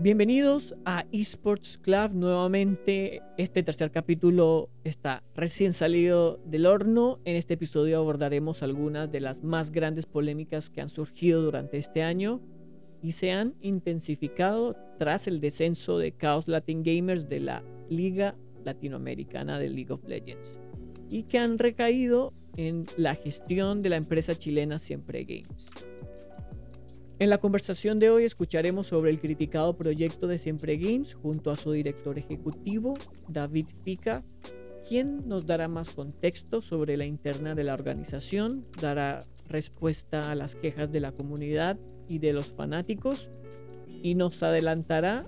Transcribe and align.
Bienvenidos 0.00 0.76
a 0.84 1.06
Esports 1.10 1.76
Club. 1.76 2.12
Nuevamente, 2.12 3.20
este 3.36 3.64
tercer 3.64 3.90
capítulo 3.90 4.70
está 4.84 5.24
recién 5.34 5.72
salido 5.72 6.40
del 6.44 6.66
horno. 6.66 7.18
En 7.24 7.34
este 7.34 7.54
episodio 7.54 7.98
abordaremos 7.98 8.62
algunas 8.62 9.10
de 9.10 9.18
las 9.18 9.42
más 9.42 9.72
grandes 9.72 10.06
polémicas 10.06 10.70
que 10.70 10.80
han 10.80 10.88
surgido 10.88 11.42
durante 11.42 11.78
este 11.78 12.04
año 12.04 12.40
y 13.02 13.10
se 13.10 13.32
han 13.32 13.56
intensificado 13.60 14.76
tras 15.00 15.26
el 15.26 15.40
descenso 15.40 15.98
de 15.98 16.16
Chaos 16.16 16.46
Latin 16.46 16.84
Gamers 16.84 17.28
de 17.28 17.40
la 17.40 17.64
Liga 17.90 18.36
Latinoamericana 18.64 19.58
de 19.58 19.68
League 19.68 19.92
of 19.92 20.06
Legends 20.06 20.60
y 21.10 21.24
que 21.24 21.38
han 21.38 21.58
recaído 21.58 22.32
en 22.56 22.86
la 22.96 23.16
gestión 23.16 23.82
de 23.82 23.88
la 23.88 23.96
empresa 23.96 24.36
chilena 24.36 24.78
Siempre 24.78 25.24
Games. 25.24 25.66
En 27.20 27.30
la 27.30 27.38
conversación 27.38 27.98
de 27.98 28.10
hoy 28.10 28.22
escucharemos 28.22 28.86
sobre 28.86 29.10
el 29.10 29.20
criticado 29.20 29.76
proyecto 29.76 30.28
de 30.28 30.38
Siempre 30.38 30.76
Games 30.76 31.14
junto 31.14 31.50
a 31.50 31.56
su 31.56 31.72
director 31.72 32.16
ejecutivo, 32.16 32.94
David 33.26 33.66
Fica, 33.82 34.22
quien 34.88 35.28
nos 35.28 35.44
dará 35.44 35.66
más 35.66 35.90
contexto 35.96 36.62
sobre 36.62 36.96
la 36.96 37.06
interna 37.06 37.56
de 37.56 37.64
la 37.64 37.74
organización, 37.74 38.64
dará 38.80 39.18
respuesta 39.48 40.30
a 40.30 40.36
las 40.36 40.54
quejas 40.54 40.92
de 40.92 41.00
la 41.00 41.10
comunidad 41.10 41.76
y 42.08 42.20
de 42.20 42.32
los 42.32 42.52
fanáticos 42.52 43.28
y 44.00 44.14
nos 44.14 44.40
adelantará 44.44 45.24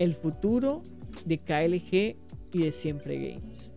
el 0.00 0.14
futuro 0.14 0.82
de 1.24 1.38
KLG 1.38 2.16
y 2.52 2.62
de 2.64 2.72
Siempre 2.72 3.16
Games. 3.16 3.70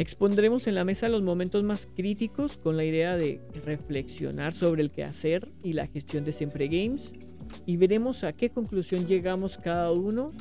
Expondremos 0.00 0.66
en 0.66 0.76
la 0.76 0.84
mesa 0.84 1.10
los 1.10 1.20
momentos 1.20 1.62
más 1.62 1.86
críticos 1.94 2.56
con 2.56 2.74
la 2.78 2.84
idea 2.84 3.18
de 3.18 3.38
reflexionar 3.66 4.54
sobre 4.54 4.80
el 4.80 4.90
quehacer 4.90 5.52
y 5.62 5.74
la 5.74 5.86
gestión 5.88 6.24
de 6.24 6.32
Siempre 6.32 6.68
Games 6.68 7.12
y 7.66 7.76
veremos 7.76 8.24
a 8.24 8.32
qué 8.32 8.48
conclusión 8.48 9.06
llegamos 9.06 9.58
cada 9.58 9.92
uno 9.92 10.32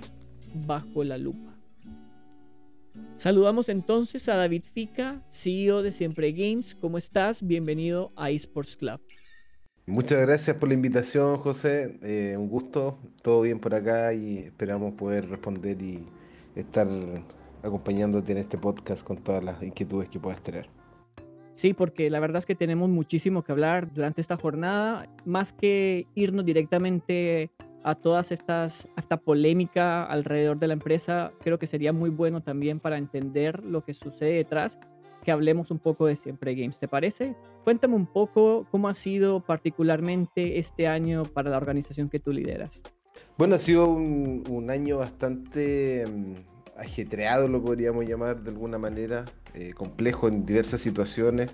bajo 0.66 1.04
la 1.04 1.18
lupa. 1.18 1.60
Saludamos 3.18 3.68
entonces 3.68 4.30
a 4.30 4.38
David 4.38 4.64
Fica, 4.74 5.26
CEO 5.30 5.82
de 5.82 5.92
Siempre 5.92 6.32
Games. 6.32 6.74
¿Cómo 6.80 6.98
estás? 6.98 7.46
Bienvenido 7.46 8.14
a 8.16 8.32
eSports 8.32 8.78
Club. 8.78 9.02
Muchas 9.86 10.22
gracias 10.22 10.56
por 10.56 10.70
la 10.70 10.76
invitación, 10.76 11.36
José. 11.36 12.00
Eh, 12.02 12.38
un 12.38 12.48
gusto, 12.48 12.98
todo 13.22 13.42
bien 13.42 13.60
por 13.60 13.76
acá 13.76 14.14
y 14.14 14.38
esperamos 14.38 14.94
poder 14.94 15.28
responder 15.28 15.82
y 15.82 16.06
estar 16.56 16.88
acompañándote 17.64 18.32
en 18.32 18.40
este 18.40 18.58
podcast 18.58 19.04
con 19.04 19.18
todas 19.18 19.44
las 19.44 19.62
inquietudes 19.62 20.10
que 20.10 20.20
puedas 20.20 20.42
tener. 20.42 20.70
Sí, 21.54 21.74
porque 21.74 22.10
la 22.10 22.20
verdad 22.20 22.38
es 22.38 22.46
que 22.46 22.56
tenemos 22.56 22.90
muchísimo 22.90 23.44
que 23.44 23.52
hablar 23.52 23.94
durante 23.94 24.22
esta 24.22 24.38
jornada, 24.38 25.10
más 25.26 25.52
que 25.52 26.08
irnos 26.16 26.46
directamente 26.46 27.52
a 27.84 27.96
todas 27.96 28.32
estas, 28.32 28.88
a 28.96 29.02
esta 29.02 29.18
polémica 29.18 30.06
alrededor 30.06 30.58
de 30.60 30.68
la 30.68 30.74
empresa, 30.74 31.34
creo 31.42 31.60
que 31.60 31.68
sería 31.68 31.92
muy 31.92 32.10
bueno 32.10 32.42
también 32.42 32.80
para 32.80 32.98
entender 32.98 33.64
lo 33.66 33.84
que 33.84 33.94
sucede 33.94 34.36
detrás, 34.36 34.78
que 35.24 35.32
hablemos 35.32 35.70
un 35.72 35.80
poco 35.80 36.06
de 36.06 36.16
Siempre 36.16 36.56
Games, 36.56 36.80
¿te 36.80 36.88
parece? 36.88 37.36
Cuéntame 37.64 37.96
un 37.96 38.06
poco 38.06 38.66
cómo 38.72 38.88
ha 38.88 38.94
sido 38.94 39.42
particularmente 39.42 40.60
este 40.60 40.88
año 40.88 41.24
para 41.24 41.50
la 41.50 41.58
organización 41.58 42.10
que 42.10 42.20
tú 42.20 42.32
lideras. 42.32 42.82
Bueno, 43.38 43.56
ha 43.56 43.60
sido 43.60 43.90
un, 43.90 44.44
un 44.50 44.70
año 44.70 44.98
bastante 44.98 46.06
mm, 46.08 46.59
ajetreado, 46.80 47.48
lo 47.48 47.62
podríamos 47.62 48.06
llamar 48.06 48.42
de 48.42 48.52
alguna 48.52 48.78
manera, 48.78 49.26
eh, 49.54 49.74
complejo 49.74 50.28
en 50.28 50.46
diversas 50.46 50.82
situaciones. 50.82 51.52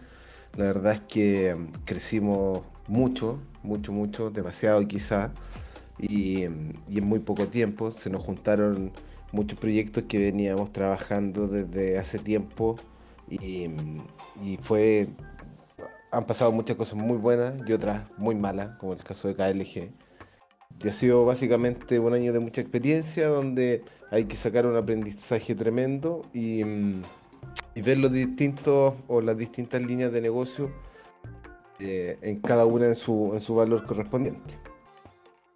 La 0.55 0.65
verdad 0.65 0.93
es 0.93 1.01
que 1.01 1.55
mm, 1.55 1.67
crecimos 1.85 2.61
mucho, 2.87 3.39
mucho, 3.63 3.91
mucho, 3.91 4.29
demasiado 4.29 4.87
quizá, 4.87 5.31
y, 5.99 6.47
mm, 6.47 6.73
y, 6.89 6.97
en 6.99 7.05
muy 7.05 7.19
poco 7.19 7.47
tiempo 7.47 7.91
se 7.91 8.09
nos 8.09 8.23
juntaron 8.23 8.91
muchos 9.31 9.59
proyectos 9.59 10.03
que 10.03 10.17
veníamos 10.17 10.71
trabajando 10.71 11.47
desde 11.47 11.97
hace 11.97 12.19
tiempo 12.19 12.77
y, 13.29 13.67
mm, 13.67 14.01
fue, 14.61 15.07
han 16.11 16.25
pasado 16.25 16.51
muchas 16.51 16.75
cosas 16.75 16.95
muy 16.97 17.17
buenas 17.17 17.53
y 17.67 17.73
otras 17.73 18.03
muy 18.17 18.35
malas, 18.35 18.77
como 18.77 18.93
el 18.93 19.03
caso 19.03 19.27
de 19.27 19.35
KLG. 19.35 19.91
Y 20.83 20.89
ha 20.89 20.93
sido 20.93 21.25
básicamente 21.25 21.99
un 21.99 22.13
año 22.13 22.33
de 22.33 22.39
mucha 22.39 22.61
experiencia 22.61 23.27
donde 23.27 23.83
hay 24.11 24.25
que 24.25 24.35
sacar 24.35 24.65
un 24.65 24.75
aprendizaje 24.75 25.55
tremendo 25.55 26.21
y, 26.33 26.63
mm, 26.63 27.01
ver 27.83 27.97
los 27.97 28.11
distintos 28.11 28.95
o 29.07 29.21
las 29.21 29.37
distintas 29.37 29.81
líneas 29.81 30.11
de 30.11 30.21
negocio 30.21 30.71
eh, 31.79 32.17
en 32.21 32.39
cada 32.39 32.65
una 32.65 32.87
en 32.87 32.95
su, 32.95 33.31
en 33.33 33.41
su 33.41 33.55
valor 33.55 33.85
correspondiente. 33.85 34.53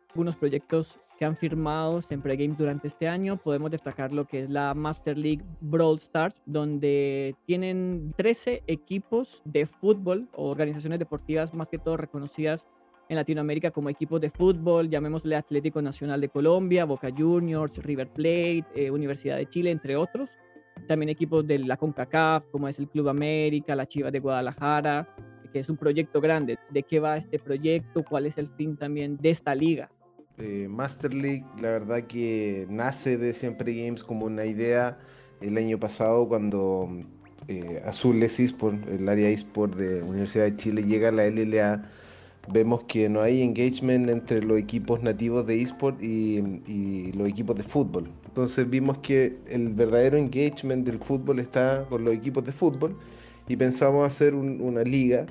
Algunos 0.09 0.35
proyectos 0.35 0.99
que 1.19 1.25
han 1.25 1.35
firmado 1.35 2.01
Siempre 2.01 2.37
Games 2.37 2.57
durante 2.57 2.87
este 2.87 3.09
año. 3.09 3.35
Podemos 3.35 3.69
destacar 3.69 4.13
lo 4.13 4.23
que 4.25 4.43
es 4.43 4.49
la 4.49 4.73
Master 4.73 5.17
League 5.17 5.43
Brawl 5.59 5.97
Stars, 5.97 6.41
donde 6.45 7.35
tienen 7.45 8.13
13 8.15 8.63
equipos 8.67 9.41
de 9.43 9.65
fútbol 9.65 10.29
o 10.33 10.49
organizaciones 10.49 10.97
deportivas 10.97 11.53
más 11.53 11.67
que 11.67 11.77
todo 11.77 11.97
reconocidas 11.97 12.65
en 13.09 13.15
Latinoamérica 13.15 13.71
como 13.71 13.89
equipos 13.89 14.21
de 14.21 14.29
fútbol, 14.29 14.87
llamémosle 14.87 15.35
Atlético 15.35 15.81
Nacional 15.81 16.21
de 16.21 16.29
Colombia, 16.29 16.85
Boca 16.85 17.09
Juniors, 17.15 17.75
River 17.77 18.07
Plate, 18.07 18.65
eh, 18.75 18.91
Universidad 18.91 19.37
de 19.37 19.47
Chile, 19.47 19.71
entre 19.71 19.95
otros. 19.95 20.29
También 20.87 21.09
equipos 21.09 21.45
de 21.45 21.57
la 21.59 21.75
CONCACAF, 21.75 22.45
como 22.51 22.67
es 22.67 22.77
el 22.77 22.87
Club 22.87 23.09
América, 23.09 23.75
la 23.75 23.87
Chivas 23.87 24.13
de 24.13 24.19
Guadalajara, 24.19 25.07
que 25.51 25.59
es 25.59 25.69
un 25.69 25.77
proyecto 25.77 26.21
grande. 26.21 26.59
¿De 26.69 26.83
qué 26.83 26.99
va 26.99 27.17
este 27.17 27.39
proyecto? 27.39 28.03
¿Cuál 28.03 28.27
es 28.27 28.37
el 28.37 28.47
fin 28.47 28.77
también 28.77 29.17
de 29.17 29.31
esta 29.31 29.55
liga? 29.55 29.89
Eh, 30.37 30.67
Master 30.69 31.11
League, 31.11 31.45
la 31.59 31.71
verdad 31.71 32.03
que 32.03 32.67
nace 32.69 33.17
de 33.17 33.33
Siempre 33.33 33.73
Games 33.73 34.03
como 34.03 34.27
una 34.27 34.45
idea 34.45 34.99
el 35.41 35.57
año 35.57 35.79
pasado 35.79 36.27
cuando 36.27 36.87
eh, 37.47 37.81
Azules 37.85 38.39
eSport, 38.39 38.87
el 38.87 39.09
área 39.09 39.29
eSport 39.29 39.75
de 39.75 40.03
Universidad 40.03 40.45
de 40.45 40.55
Chile, 40.55 40.83
llega 40.83 41.09
a 41.09 41.11
la 41.11 41.25
LLA 41.27 41.89
vemos 42.51 42.83
que 42.83 43.09
no 43.09 43.21
hay 43.21 43.41
engagement 43.41 44.09
entre 44.09 44.41
los 44.41 44.57
equipos 44.57 45.01
nativos 45.01 45.45
de 45.45 45.61
eSport 45.61 46.01
y, 46.01 47.11
los 47.13 47.27
equipos 47.27 47.55
de 47.55 47.63
fútbol. 47.63 48.09
Entonces 48.25 48.69
vimos 48.69 48.99
que 48.99 49.37
el 49.47 49.69
verdadero 49.69 50.17
engagement 50.17 50.85
del 50.85 50.99
fútbol 50.99 51.39
está 51.39 51.85
con 51.89 52.05
los 52.05 52.13
equipos 52.13 52.43
de 52.45 52.51
fútbol 52.51 52.97
y 53.47 53.55
pensamos 53.55 54.05
hacer 54.05 54.35
una 54.35 54.83
liga 54.83 55.25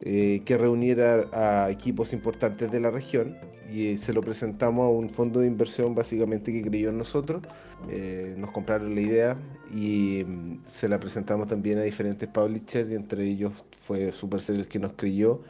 eh, 0.00 0.42
que 0.44 0.58
reuniera 0.58 1.28
a 1.32 1.70
equipos 1.70 2.12
importantes 2.12 2.70
de 2.70 2.80
la 2.80 2.90
región 2.90 3.36
y 3.72 3.96
se 3.98 4.12
lo 4.12 4.20
presentamos 4.20 4.86
a 4.86 4.90
un 4.90 5.08
fondo 5.08 5.40
de 5.40 5.46
inversión 5.46 5.94
básicamente 5.94 6.52
que 6.52 6.62
creyó 6.62 6.90
en 6.90 6.98
nosotros. 6.98 7.42
Eh, 7.88 8.34
nos 8.36 8.50
compraron 8.50 8.94
la 8.94 9.00
idea 9.00 9.36
y 9.72 10.24
mm, 10.24 10.62
se 10.66 10.88
la 10.88 10.98
presentamos 10.98 11.46
también 11.46 11.78
a 11.78 11.82
diferentes 11.82 12.28
publishers 12.28 12.90
y 12.90 12.94
entre 12.94 13.24
ellos 13.24 13.52
fue 13.80 14.12
Supercell 14.12 14.56
el 14.56 14.68
que 14.68 14.78
nos 14.78 14.92
creyó 14.94 15.40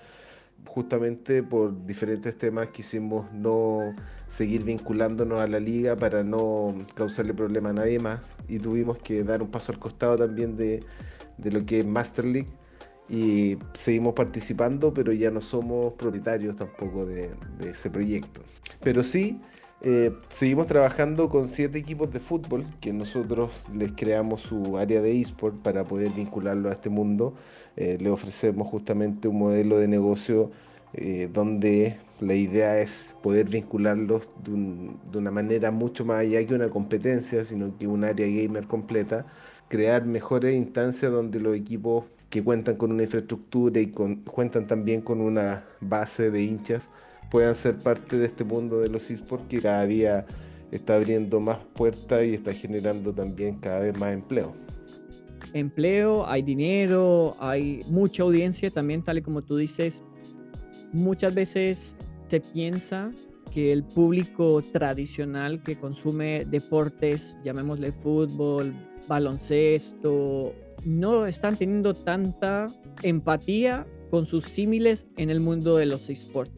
justamente 0.67 1.43
por 1.43 1.85
diferentes 1.85 2.37
temas 2.37 2.69
quisimos 2.69 3.31
no 3.33 3.95
seguir 4.29 4.65
vinculándonos 4.65 5.41
a 5.41 5.47
la 5.47 5.61
liga 5.61 5.97
para 5.97 6.23
no 6.23 6.75
causarle 6.95 7.35
problema 7.35 7.71
a 7.71 7.73
nadie 7.75 7.99
más 7.99 8.21
y 8.49 8.59
tuvimos 8.59 8.99
que 8.99 9.25
dar 9.25 9.43
un 9.43 9.51
paso 9.51 9.73
al 9.73 9.79
costado 9.79 10.17
también 10.17 10.57
de, 10.57 10.81
lo 11.43 11.67
que 11.67 11.81
es 11.81 11.87
Master 11.87 12.25
League 12.25 12.49
y 13.09 13.59
seguimos 13.75 14.15
participando 14.15 14.95
pero 14.95 15.13
ya 15.13 15.31
no 15.31 15.41
somos 15.41 15.93
propietarios 15.95 16.57
tampoco 16.57 17.05
de, 17.05 17.31
ese 17.61 17.91
proyecto. 17.91 18.43
Pero 18.81 19.03
sí, 19.03 19.41
eh, 19.85 20.13
seguimos 20.29 20.69
trabajando 20.69 21.29
con 21.29 21.49
siete 21.49 21.77
equipos 21.77 22.13
de 22.13 22.21
fútbol 22.21 22.65
que 22.81 22.93
nosotros 22.93 23.51
les 23.75 23.91
creamos 23.91 24.41
su 24.43 24.79
área 24.79 25.01
de 25.01 25.21
eSport 25.21 25.57
para 25.57 25.83
poder 25.83 26.11
vincularlo 26.13 26.71
a 26.71 26.73
este 26.73 26.89
mundo. 26.89 27.35
Eh, 27.77 27.99
le 28.01 28.09
ofrecemos 28.09 28.69
justamente 28.69 29.27
un 29.27 29.41
modelo 29.41 29.79
de 29.79 29.89
negocio 29.89 30.53
eh, 30.95 31.29
donde 31.33 31.97
la 32.21 32.35
idea 32.35 32.79
es 32.79 33.17
poder 33.23 33.49
vincularlos 33.49 34.31
de, 34.45 35.19
una 35.19 35.33
manera 35.33 35.73
mucho 35.73 36.05
más 36.05 36.21
allá 36.21 36.47
que 36.47 36.55
una 36.55 36.69
competencia, 36.69 37.45
sino 37.45 37.77
que 37.77 37.89
un 37.89 38.05
área 38.05 38.27
gamer 38.29 38.69
completa, 38.69 39.27
crear 39.67 40.05
mejores 40.05 40.55
instancias 40.55 41.11
donde 41.11 41.41
los 41.41 41.57
equipos 41.57 42.05
que 42.31 42.45
cuentan 42.45 42.77
con 42.77 42.93
una 42.93 43.03
infraestructura 43.03 43.81
y 43.81 43.89
cuentan 43.89 44.69
también 44.69 45.01
con 45.01 45.21
una 45.21 45.65
base 45.81 46.31
de 46.31 46.43
hinchas 46.45 46.89
puedan 47.33 47.57
ser 47.57 47.79
parte 47.79 48.17
de 48.17 48.27
este 48.27 48.45
mundo 48.45 48.79
de 48.79 48.89
los 48.89 49.11
esports 49.11 49.47
que 49.49 49.61
cada 49.61 49.85
día 49.87 50.25
está 50.71 50.95
abriendo 50.95 51.41
más 51.41 51.59
puertas 51.75 52.25
y 52.25 52.35
está 52.35 52.53
generando 52.53 53.13
también 53.13 53.59
cada 53.59 53.81
vez 53.81 53.99
más 53.99 54.13
empleo 54.13 54.55
empleo, 55.55 56.27
hay 56.27 56.43
dinero, 56.43 57.37
hay 57.39 57.83
mucha 57.89 58.23
audiencia 58.23 58.71
también, 58.71 59.03
tal 59.03 59.19
y 59.19 59.23
como 59.23 59.43
tú 59.43 59.57
dices. 59.57 60.03
Muchas 60.93 61.35
veces 61.35 61.97
se 62.29 62.41
piensa 62.41 63.11
que 63.53 63.73
el 63.73 63.85
público 63.85 64.63
tradicional 64.63 65.63
que 65.63 65.77
consume 65.77 66.45
deportes, 66.47 67.37
llamémosle 67.45 67.93
fútbol, 67.93 68.75
baloncesto, 69.09 70.55
no 70.85 71.27
están 71.27 71.57
teniendo 71.57 71.95
tanta 71.95 72.69
empatía 73.03 73.87
con 74.11 74.27
sus 74.27 74.45
símiles 74.45 75.07
en 75.17 75.31
el 75.31 75.41
mundo 75.41 75.77
de 75.77 75.87
los 75.87 76.09
esports. 76.09 76.53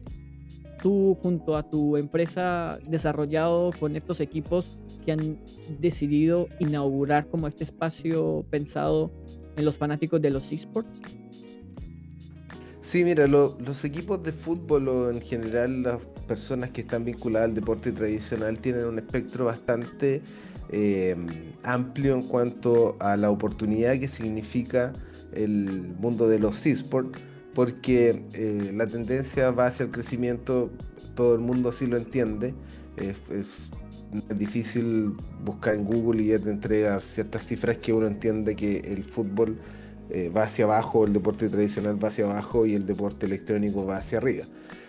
Tú 0.85 1.17
junto 1.19 1.57
a 1.57 1.63
tu 1.63 1.97
empresa 1.97 2.77
desarrollado 2.87 3.71
con 3.79 3.95
estos 3.95 4.19
equipos 4.19 4.77
que 5.03 5.13
han 5.13 5.39
decidido 5.79 6.47
inaugurar 6.59 7.25
como 7.25 7.47
este 7.47 7.63
espacio 7.63 8.45
pensado 8.51 9.11
en 9.57 9.65
los 9.65 9.77
fanáticos 9.77 10.21
de 10.21 10.29
los 10.29 10.51
esports? 10.51 10.87
Sí, 12.83 13.03
mira, 13.03 13.25
los 13.25 13.83
equipos 13.83 14.21
de 14.21 14.31
fútbol 14.31 14.87
o 14.87 15.09
en 15.09 15.21
general 15.21 15.81
las 15.81 15.97
personas 16.27 16.69
que 16.69 16.81
están 16.81 17.03
vinculadas 17.03 17.49
al 17.49 17.55
deporte 17.55 17.91
tradicional 17.91 18.59
tienen 18.59 18.85
un 18.85 18.99
espectro 18.99 19.45
bastante 19.45 20.21
eh, 20.69 21.15
amplio 21.63 22.13
en 22.13 22.27
cuanto 22.27 22.95
a 22.99 23.17
la 23.17 23.31
oportunidad 23.31 23.97
que 23.97 24.07
significa 24.07 24.93
el 25.33 25.95
mundo 25.99 26.27
de 26.27 26.37
los 26.37 26.63
esports, 26.67 27.19
porque 27.55 28.23
eh, 28.33 28.71
la 28.75 28.85
tendencia 28.85 29.49
va 29.49 29.67
hacia 29.67 29.85
el 29.85 29.91
crecimiento, 29.91 30.69
todo 31.15 31.33
el 31.33 31.41
mundo 31.41 31.71
sí 31.71 31.87
lo 31.87 31.97
entiende, 31.97 32.53
es, 32.97 33.71
difícil 34.37 35.13
buscar 35.43 35.75
en 35.75 35.83
Google 35.83 36.23
y 36.23 36.27
ya 36.27 36.39
te 36.39 36.49
entrega 36.49 37.01
ciertas 37.01 37.45
cifras 37.45 37.79
que 37.79 37.91
uno 37.91 38.07
entiende 38.07 38.55
que 38.55 38.77
el 38.77 39.03
fútbol 39.03 39.57
eh, 40.09 40.31
va 40.33 40.43
hacia 40.43 40.63
abajo, 40.65 41.05
el 41.05 41.11
deporte 41.11 41.49
tradicional 41.49 42.01
va 42.01 42.09
hacia 42.09 42.25
abajo 42.25 42.65
y 42.65 42.75
el 42.75 42.85
deporte 42.85 43.25
electrónico 43.25 43.85
va 43.85 43.97
hacia 43.97 44.19
arriba. 44.19 44.45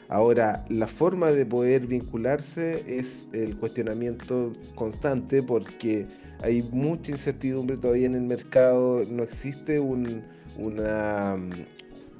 Ahora, 0.08 0.64
la 0.68 0.86
forma 0.86 1.32
de 1.32 1.44
poder 1.44 1.86
vincularse 1.86 2.84
es 2.86 3.26
el 3.32 3.56
cuestionamiento 3.56 4.52
constante 4.76 5.42
porque 5.42 6.06
hay 6.40 6.62
mucha 6.62 7.10
incertidumbre 7.10 7.76
todavía 7.76 8.06
en 8.06 8.14
el 8.14 8.22
mercado, 8.22 9.02
no 9.10 9.24
existe 9.24 9.80
una, 9.80 11.36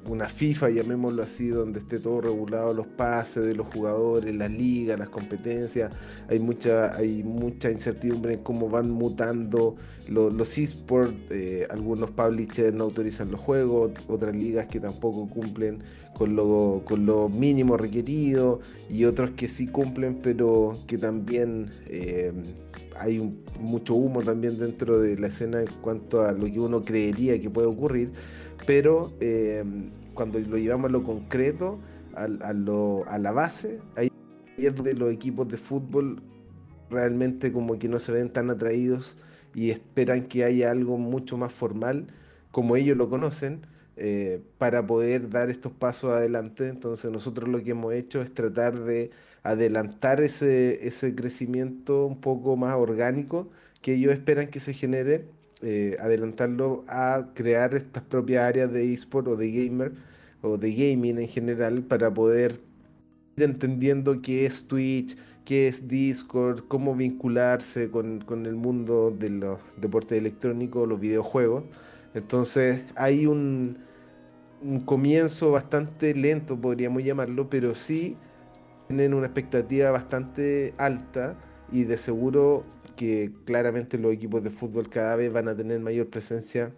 una 0.05 0.27
FIFA, 0.27 0.69
llamémoslo 0.69 1.23
así, 1.23 1.47
donde 1.49 1.79
esté 1.79 1.99
todo 1.99 2.21
regulado, 2.21 2.73
los 2.73 2.87
pases 2.87 3.45
de 3.45 3.55
los 3.55 3.67
jugadores, 3.67 4.33
las 4.35 4.51
ligas, 4.51 4.97
las 4.97 5.09
competencias. 5.09 5.91
Hay 6.29 6.39
mucha, 6.39 6.95
hay 6.95 7.23
mucha 7.23 7.71
incertidumbre 7.71 8.35
en 8.35 8.43
cómo 8.43 8.69
van 8.69 8.89
mutando 8.89 9.75
los, 10.07 10.57
esports. 10.57 11.13
Eh, 11.29 11.67
algunos 11.69 12.11
publishers 12.11 12.73
no 12.73 12.85
autorizan 12.85 13.31
los 13.31 13.41
juegos, 13.41 13.91
otras 14.07 14.35
ligas 14.35 14.67
que 14.67 14.79
tampoco 14.79 15.27
cumplen 15.27 15.83
con 16.17 16.35
lo, 16.35 16.81
con 16.85 17.05
lo 17.05 17.29
mínimo 17.29 17.77
requerido 17.77 18.59
y 18.89 19.05
otros 19.05 19.31
que 19.31 19.47
sí 19.47 19.67
cumplen, 19.67 20.19
pero 20.23 20.79
que 20.87 20.97
también 20.97 21.69
eh, 21.87 22.31
hay 22.99 23.19
mucho 23.59 23.93
humo 23.93 24.21
también 24.23 24.57
dentro 24.57 24.99
de 24.99 25.17
la 25.17 25.27
escena 25.27 25.59
en 25.59 25.67
cuanto 25.81 26.23
a 26.23 26.31
lo 26.31 26.45
que 26.45 26.59
uno 26.59 26.83
creería 26.83 27.39
que 27.39 27.49
puede 27.49 27.67
ocurrir 27.67 28.11
pero 28.67 29.13
eh, 29.21 29.63
cuando 30.13 30.37
lo 30.39 30.57
llevamos 30.57 30.89
a 30.89 30.91
lo 30.91 31.01
concreto, 31.01 31.79
a, 32.15 32.27
la 32.27 33.31
base, 33.31 33.79
ahí 33.95 34.11
es 34.57 34.75
donde 34.75 34.93
los 34.93 35.11
equipos 35.13 35.47
de 35.47 35.57
fútbol 35.57 36.21
realmente 36.89 37.51
como 37.53 37.79
que 37.79 37.87
no 37.87 37.99
se 37.99 38.11
ven 38.11 38.29
tan 38.29 38.49
atraídos 38.49 39.15
y 39.55 39.69
esperan 39.69 40.23
que 40.23 40.43
haya 40.43 40.69
algo 40.69 40.97
mucho 40.97 41.37
más 41.37 41.53
formal, 41.53 42.07
como 42.51 42.75
ellos 42.75 42.97
lo 42.97 43.09
conocen, 43.09 43.61
eh, 43.95 44.41
para 44.57 44.85
poder 44.85 45.29
dar 45.29 45.49
estos 45.49 45.71
pasos 45.71 46.11
adelante. 46.11 46.67
Entonces 46.67 47.09
nosotros 47.09 47.47
lo 47.47 47.63
que 47.63 47.71
hemos 47.71 47.93
hecho 47.93 48.21
es 48.21 48.33
tratar 48.33 48.77
de 48.79 49.11
adelantar 49.43 50.19
ese 50.19 51.15
crecimiento 51.15 52.05
un 52.05 52.19
poco 52.19 52.57
más 52.57 52.75
orgánico 52.75 53.49
que 53.81 53.93
ellos 53.93 54.11
esperan 54.11 54.47
que 54.47 54.59
se 54.59 54.73
genere 54.73 55.25
eh, 55.61 55.97
adelantarlo 55.99 56.85
a 56.87 57.29
crear 57.33 57.73
estas 57.73 58.03
propias 58.03 58.43
áreas 58.43 58.71
de 58.71 58.93
eSport 58.93 59.27
o 59.27 59.35
de 59.35 59.51
gamer 59.51 59.91
o 60.41 60.57
de 60.57 60.71
gaming 60.71 61.17
en 61.17 61.27
general 61.27 61.81
para 61.81 62.13
poder 62.13 62.59
ir 63.37 63.43
entendiendo 63.43 64.21
qué 64.21 64.45
es 64.45 64.67
Twitch, 64.67 65.17
qué 65.45 65.67
es 65.67 65.87
Discord, 65.87 66.65
cómo 66.67 66.95
vincularse 66.95 67.89
con, 67.89 68.23
el 68.45 68.55
mundo 68.55 69.11
de 69.17 69.29
los 69.31 69.59
deportes 69.77 70.17
electrónicos, 70.17 70.87
los 70.87 70.99
videojuegos. 70.99 71.63
Entonces 72.13 72.81
hay 72.95 73.25
un, 73.25 73.77
un 74.61 74.81
comienzo 74.81 75.51
bastante 75.51 76.13
lento, 76.13 76.59
podríamos 76.59 77.03
llamarlo, 77.03 77.49
pero 77.49 77.73
sí 77.75 78.15
tienen 78.87 79.13
una 79.13 79.27
expectativa 79.27 79.91
bastante 79.91 80.73
alta 80.77 81.35
y 81.71 81.83
de 81.83 81.97
seguro 81.97 82.63
que 82.97 83.31
claramente 83.45 83.97
los 83.97 84.11
equipos 84.11 84.43
de 84.43 84.49
fútbol 84.49 84.89
cada 84.89 85.15
vez 85.15 85.31
van 85.31 85.47
a 85.47 85.55
tener 85.55 85.79
mayor 85.79 86.09
presencia 86.09 86.75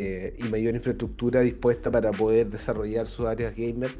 eh, 0.00 0.34
y 0.36 0.42
mayor 0.48 0.74
infraestructura 0.74 1.42
dispuesta 1.42 1.92
para 1.92 2.10
poder 2.10 2.50
desarrollar 2.50 3.06
sus 3.06 3.26
áreas 3.26 3.54
gamer 3.54 3.90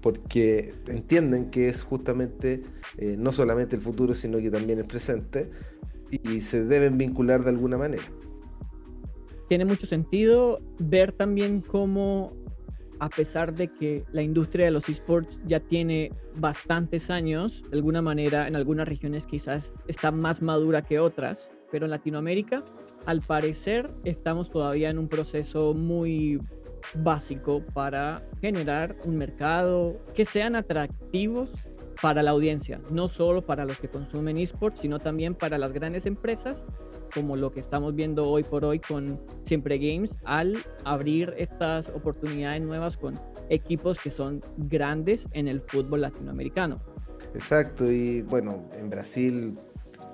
porque 0.00 0.72
entienden 0.86 1.50
que 1.50 1.68
es 1.68 1.82
justamente 1.82 2.62
eh, 2.98 3.16
no 3.18 3.32
solamente 3.32 3.74
el 3.74 3.82
futuro 3.82 4.14
sino 4.14 4.38
que 4.38 4.50
también 4.50 4.78
el 4.78 4.84
presente 4.84 5.50
y 6.10 6.40
se 6.42 6.64
deben 6.64 6.96
vincular 6.96 7.42
de 7.42 7.50
alguna 7.50 7.76
manera. 7.76 8.04
Tiene 9.48 9.64
mucho 9.64 9.86
sentido 9.86 10.58
ver 10.78 11.12
también 11.12 11.62
cómo 11.62 12.36
a 13.00 13.08
pesar 13.08 13.52
de 13.52 13.68
que 13.68 14.04
la 14.12 14.22
industria 14.22 14.66
de 14.66 14.70
los 14.70 14.88
esports 14.88 15.38
ya 15.46 15.60
tiene 15.60 16.12
bastantes 16.36 17.10
años, 17.10 17.62
de 17.70 17.76
alguna 17.76 18.02
manera 18.02 18.48
en 18.48 18.56
algunas 18.56 18.88
regiones 18.88 19.26
quizás 19.26 19.72
está 19.86 20.10
más 20.10 20.42
madura 20.42 20.82
que 20.82 20.98
otras, 20.98 21.50
pero 21.70 21.86
en 21.86 21.90
Latinoamérica 21.90 22.64
al 23.06 23.20
parecer 23.20 23.88
estamos 24.04 24.48
todavía 24.48 24.90
en 24.90 24.98
un 24.98 25.08
proceso 25.08 25.74
muy 25.74 26.40
básico 26.94 27.62
para 27.74 28.22
generar 28.40 28.96
un 29.04 29.16
mercado 29.16 29.98
que 30.14 30.24
sean 30.24 30.56
atractivos 30.56 31.50
para 32.00 32.22
la 32.22 32.30
audiencia, 32.30 32.80
no 32.90 33.08
solo 33.08 33.44
para 33.44 33.64
los 33.64 33.78
que 33.78 33.88
consumen 33.88 34.38
esports, 34.38 34.80
sino 34.80 34.98
también 34.98 35.34
para 35.34 35.58
las 35.58 35.72
grandes 35.72 36.06
empresas 36.06 36.64
como 37.12 37.36
lo 37.36 37.50
que 37.50 37.60
estamos 37.60 37.94
viendo 37.94 38.28
hoy 38.28 38.42
por 38.44 38.64
hoy 38.64 38.78
con 38.78 39.20
Siempre 39.42 39.78
Games, 39.78 40.10
al 40.24 40.56
abrir 40.84 41.34
estas 41.38 41.88
oportunidades 41.88 42.62
nuevas 42.62 42.96
con 42.96 43.18
equipos 43.48 43.98
que 43.98 44.10
son 44.10 44.42
grandes 44.56 45.26
en 45.32 45.48
el 45.48 45.60
fútbol 45.60 46.02
latinoamericano. 46.02 46.76
Exacto, 47.34 47.90
y 47.90 48.22
bueno, 48.22 48.64
en 48.78 48.90
Brasil 48.90 49.54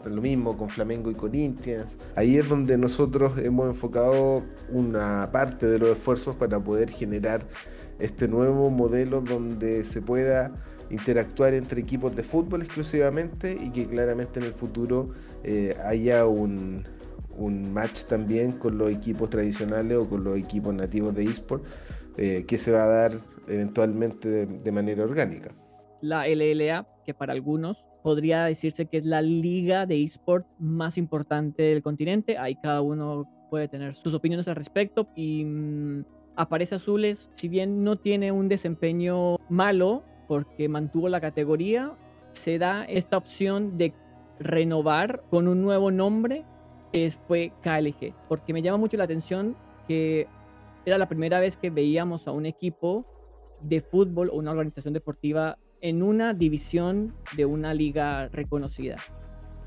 lo 0.05 0.21
mismo 0.21 0.57
con 0.57 0.69
Flamengo 0.69 1.11
y 1.11 1.15
Corinthians. 1.15 1.97
Ahí 2.17 2.37
es 2.37 2.49
donde 2.49 2.77
nosotros 2.77 3.39
hemos 3.39 3.67
enfocado 3.71 4.43
una 4.69 5.31
parte 5.33 5.67
de 5.67 5.79
los 5.79 5.91
esfuerzos 5.91 6.37
para 6.37 6.61
poder 6.61 6.91
generar 6.91 7.47
este 7.99 8.29
nuevo 8.29 8.71
modelo 8.71 9.21
donde 9.21 9.85
se 9.85 10.03
pueda 10.03 10.53
interactuar 10.91 11.55
entre 11.55 11.81
equipos 11.81 12.15
de 12.15 12.23
fútbol 12.23 12.63
exclusivamente 12.63 13.57
y 13.61 13.71
que 13.71 13.87
claramente 13.87 14.41
en 14.41 14.47
el 14.47 14.53
futuro 14.53 15.11
eh, 15.43 15.77
haya 15.85 16.27
un, 16.27 16.85
match 17.73 18.05
también 18.05 18.53
con 18.53 18.79
los 18.79 18.91
equipos 18.91 19.29
tradicionales 19.29 19.99
o 19.99 20.09
con 20.09 20.23
los 20.23 20.39
equipos 20.39 20.73
nativos 20.75 21.15
de 21.15 21.25
eSport 21.25 21.65
eh, 22.17 22.45
que 22.47 22.59
se 22.59 22.71
va 22.71 22.85
a 22.85 22.87
dar 22.87 23.21
eventualmente 23.49 24.47
de, 24.47 24.73
manera 24.73 25.03
orgánica. 25.03 25.51
La 26.01 26.29
LLA, 26.29 26.87
que 27.05 27.13
para 27.13 27.33
algunos 27.33 27.85
podría 28.03 28.45
decirse 28.45 28.87
que 28.87 28.99
es 28.99 29.05
la 29.05 29.21
liga 29.23 29.87
de 29.87 30.03
eSport 30.03 30.47
más 30.59 30.97
importante 30.97 31.63
del 31.63 31.83
continente, 31.83 32.39
ahí 32.39 32.55
cada 32.57 32.83
uno 32.83 33.29
puede 33.51 33.69
tener 33.69 33.97
sus 33.97 34.15
opiniones 34.15 34.47
al 34.47 34.57
respecto 34.57 35.09
y 35.17 35.45
mm, 35.45 36.05
aparece 36.37 36.77
Azules, 36.77 37.31
si 37.35 37.49
bien 37.49 37.85
no 37.85 37.97
tiene 37.97 38.33
un 38.33 38.49
desempeño 38.49 39.37
malo, 39.49 40.03
porque 40.27 40.69
mantuvo 40.69 41.09
la 41.09 41.21
categoría, 41.21 41.93
se 42.33 42.59
da 42.59 42.85
esta 42.85 43.17
opción 43.17 43.79
de 43.79 43.93
renovar 44.39 45.23
con 45.31 45.49
un 45.49 45.63
nuevo 45.63 45.91
nombre 45.91 46.45
que 46.93 47.13
fue 47.27 47.53
KLG, 47.63 48.15
porque 48.29 48.53
me 48.53 48.63
llama 48.63 48.79
mucho 48.79 48.97
la 48.97 49.05
atención 49.05 49.57
que 49.87 50.27
era 50.87 50.99
la 50.99 51.09
primera 51.09 51.41
vez 51.41 51.57
que 51.57 51.71
veíamos 51.71 52.27
a 52.29 52.33
un 52.33 52.47
equipo 52.47 53.05
de 53.61 53.81
fútbol 53.81 54.31
o 54.31 54.37
una 54.37 54.51
organización 54.51 54.95
deportiva 54.95 55.59
en 55.81 56.03
una 56.03 56.35
división 56.35 57.15
de 57.37 57.45
una 57.45 57.75
liga 57.75 58.29
reconocida. 58.29 58.97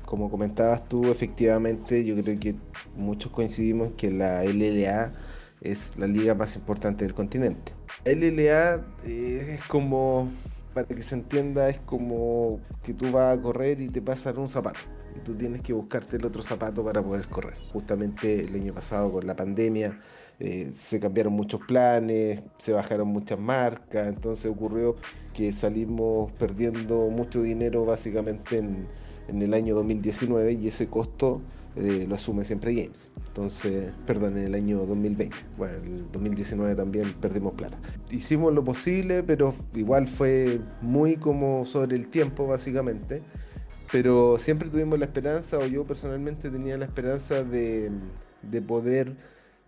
Como 0.04 0.30
comentabas 0.30 0.88
tú, 0.88 1.10
efectivamente, 1.10 2.04
yo 2.04 2.16
creo 2.22 2.40
que 2.40 2.54
muchos 2.96 3.30
coincidimos 3.30 3.90
que 3.96 4.10
la 4.10 4.42
LLA 4.42 5.12
es 5.60 5.96
la 5.98 6.06
liga 6.06 6.34
más 6.34 6.56
importante 6.56 7.04
del 7.04 7.14
continente. 7.14 7.72
LLA 8.04 8.84
eh, 9.04 9.56
es 9.58 9.64
como, 9.66 10.30
para 10.74 10.86
que 10.86 11.02
se 11.02 11.14
entienda, 11.14 11.68
es 11.68 11.78
como 11.80 12.60
que 12.82 12.94
tú 12.94 13.10
vas 13.10 13.36
a 13.36 13.40
correr 13.40 13.80
y 13.80 13.88
te 13.88 14.00
pasan 14.00 14.38
un 14.38 14.48
zapato. 14.48 14.80
Y 15.16 15.20
tú 15.20 15.34
tienes 15.34 15.62
que 15.62 15.72
buscarte 15.72 16.16
el 16.16 16.24
otro 16.24 16.42
zapato 16.42 16.84
para 16.84 17.02
poder 17.02 17.26
correr. 17.28 17.56
Justamente 17.72 18.44
el 18.44 18.54
año 18.54 18.74
pasado 18.74 19.10
con 19.10 19.26
la 19.26 19.34
pandemia 19.34 20.00
eh, 20.38 20.70
se 20.72 21.00
cambiaron 21.00 21.32
muchos 21.32 21.60
planes, 21.66 22.42
se 22.58 22.72
bajaron 22.72 23.08
muchas 23.08 23.40
marcas, 23.40 24.06
entonces 24.06 24.46
ocurrió 24.46 24.96
que 25.34 25.52
salimos 25.52 26.30
perdiendo 26.32 27.08
mucho 27.08 27.42
dinero 27.42 27.84
básicamente 27.84 28.58
en, 28.58 28.86
en 29.28 29.42
el 29.42 29.54
año 29.54 29.74
2019 29.74 30.52
y 30.52 30.68
ese 30.68 30.88
costo 30.88 31.40
eh, 31.76 32.06
lo 32.08 32.14
asume 32.14 32.44
siempre 32.44 32.74
Games. 32.74 33.10
Entonces, 33.28 33.92
perdón, 34.06 34.36
en 34.36 34.46
el 34.46 34.54
año 34.54 34.84
2020. 34.84 35.36
Bueno, 35.56 35.76
en 35.76 35.94
el 35.94 36.12
2019 36.12 36.74
también 36.74 37.12
perdimos 37.20 37.54
plata. 37.54 37.78
Hicimos 38.10 38.52
lo 38.52 38.64
posible, 38.64 39.22
pero 39.22 39.54
igual 39.74 40.08
fue 40.08 40.60
muy 40.80 41.16
como 41.16 41.64
sobre 41.64 41.96
el 41.96 42.08
tiempo, 42.08 42.46
básicamente. 42.46 43.22
Pero 43.92 44.38
siempre 44.38 44.68
tuvimos 44.68 44.98
la 44.98 45.06
esperanza, 45.06 45.58
o 45.58 45.66
yo 45.66 45.84
personalmente 45.84 46.50
tenía 46.50 46.76
la 46.76 46.84
esperanza 46.84 47.44
de, 47.44 47.90
de 48.42 48.62
poder 48.62 49.16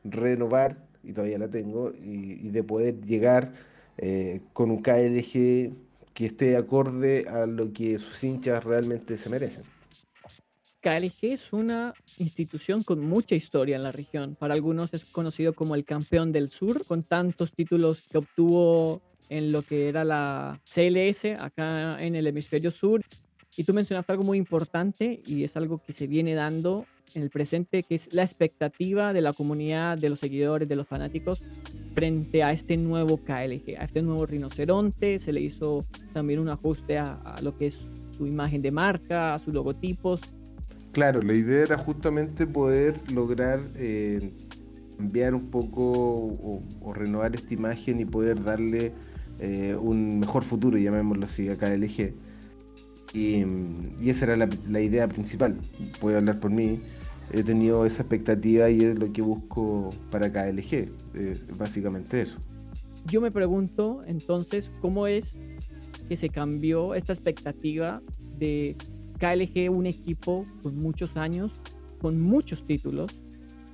renovar, 0.05 0.77
y 1.03 1.13
todavía 1.13 1.39
la 1.39 1.49
tengo, 1.49 1.93
y, 2.03 2.49
de 2.51 2.63
poder 2.63 3.01
llegar 3.03 3.53
eh, 3.99 4.41
con 4.53 4.71
un 4.71 4.83
KLG 4.83 5.73
que 6.13 6.27
esté 6.27 6.57
acorde 6.57 7.29
a 7.29 7.47
lo 7.47 7.73
que 7.73 7.99
sus 7.99 8.23
hinchas 8.25 8.65
realmente 8.65 9.17
se 9.17 9.31
merecen. 9.31 9.65
KLG 10.81 11.33
es 11.33 11.53
una 11.53 11.95
institución 12.19 12.83
con 12.83 13.01
mucha 13.01 13.35
historia 13.35 13.77
en 13.77 13.83
la 13.83 13.93
región. 13.93 14.35
Para 14.35 14.55
algunos 14.55 14.93
es 14.95 15.05
conocido 15.05 15.53
como 15.53 15.75
el 15.75 15.85
campeón 15.85 16.33
del 16.33 16.51
sur, 16.51 16.87
con 16.87 17.03
tantos 17.03 17.53
títulos 17.53 18.03
que 18.11 18.19
obtuvo 18.19 19.03
en 19.29 19.53
lo 19.53 19.63
que 19.63 19.89
era 19.89 20.05
la 20.05 20.59
CLS 20.65 21.27
acá 21.39 22.03
en 22.03 22.17
el 22.17 22.27
hemisferio 22.27 22.71
sur. 22.71 23.03
Y 23.57 23.65
tú 23.65 23.75
mencionaste 23.75 24.13
algo 24.13 24.25
muy 24.25 24.39
importante 24.39 25.23
y 25.27 25.45
es 25.45 25.55
algo 25.57 25.83
que 25.85 25.93
se 25.93 26.07
viene 26.07 26.35
dando 26.35 26.87
en 27.15 27.23
el 27.23 27.31
presente, 27.31 27.83
que 27.83 27.97
es 27.97 28.13
la 28.15 28.23
expectativa 28.23 29.13
de 29.13 29.21
la 29.21 29.33
comunidad, 29.33 29.99
de 29.99 30.09
los 30.09 30.21
seguidores, 30.21 30.69
de 30.69 30.77
los 30.77 30.87
fanáticos 30.87 31.43
frente 31.95 32.43
a 32.43 32.53
este 32.53 32.77
nuevo 32.77 33.19
KLG, 33.19 33.77
a 33.79 33.85
este 33.85 34.01
nuevo 34.01 34.25
rinoceronte. 34.25 35.19
Se 35.19 35.33
le 35.33 35.41
hizo 35.41 35.85
también 36.15 36.41
un 36.41 36.49
ajuste 36.49 36.97
a, 36.97 37.15
a 37.15 37.43
lo 37.43 37.59
que 37.59 37.67
es 37.67 37.79
su 38.17 38.27
imagen 38.27 38.63
de 38.63 38.71
marca, 38.71 39.35
a 39.35 39.39
sus 39.39 39.53
logotipos 39.53 40.21
Claro, 40.93 41.23
la 41.23 41.35
idea 41.35 41.63
era 41.63 41.79
justamente 41.79 42.47
poder 42.47 43.01
lograr 43.13 43.61
eh, 43.77 44.33
cambiar 44.97 45.35
un 45.35 45.47
poco 45.47 46.63
o, 46.83 46.93
renovar 46.93 47.35
esta 47.35 47.55
imagen 47.55 48.01
y 48.01 48.05
poder 48.05 48.43
darle 48.43 48.93
eh, 49.39 49.77
un 49.81 50.19
mejor 50.19 50.43
futuro, 50.43 50.77
llamémoslo 50.77 51.25
así, 51.25 51.49
a 51.49 51.57
KLG. 51.57 52.13
Y, 53.15 53.45
y 54.01 54.11
esa 54.11 54.27
era 54.27 54.49
la, 54.69 54.81
idea 54.81 55.09
principal. 55.09 55.57
Puedo 56.01 56.19
hablar 56.19 56.39
por 56.39 56.51
mí. 56.51 56.83
He 57.33 57.43
tenido 57.45 57.87
esa 57.87 58.03
expectativa 58.03 58.69
y 58.69 58.83
es 58.83 58.99
lo 58.99 59.13
que 59.13 59.23
busco 59.23 59.91
para 60.11 60.31
KLG. 60.31 60.89
Eh, 61.15 61.41
básicamente 61.57 62.23
eso. 62.23 62.39
Yo 63.07 63.21
me 63.21 63.31
pregunto 63.31 64.03
entonces 64.07 64.71
cómo 64.81 65.07
es 65.07 65.37
que 66.09 66.17
se 66.17 66.29
cambió 66.29 66.95
esta 66.95 67.13
expectativa 67.13 68.03
de 68.37 68.77
KLG, 69.21 69.71
un 69.71 69.87
equipo 69.87 70.47
con 70.63 70.81
muchos 70.81 71.17
años, 71.17 71.53
con 72.01 72.21
muchos 72.21 72.67
títulos, 72.67 73.21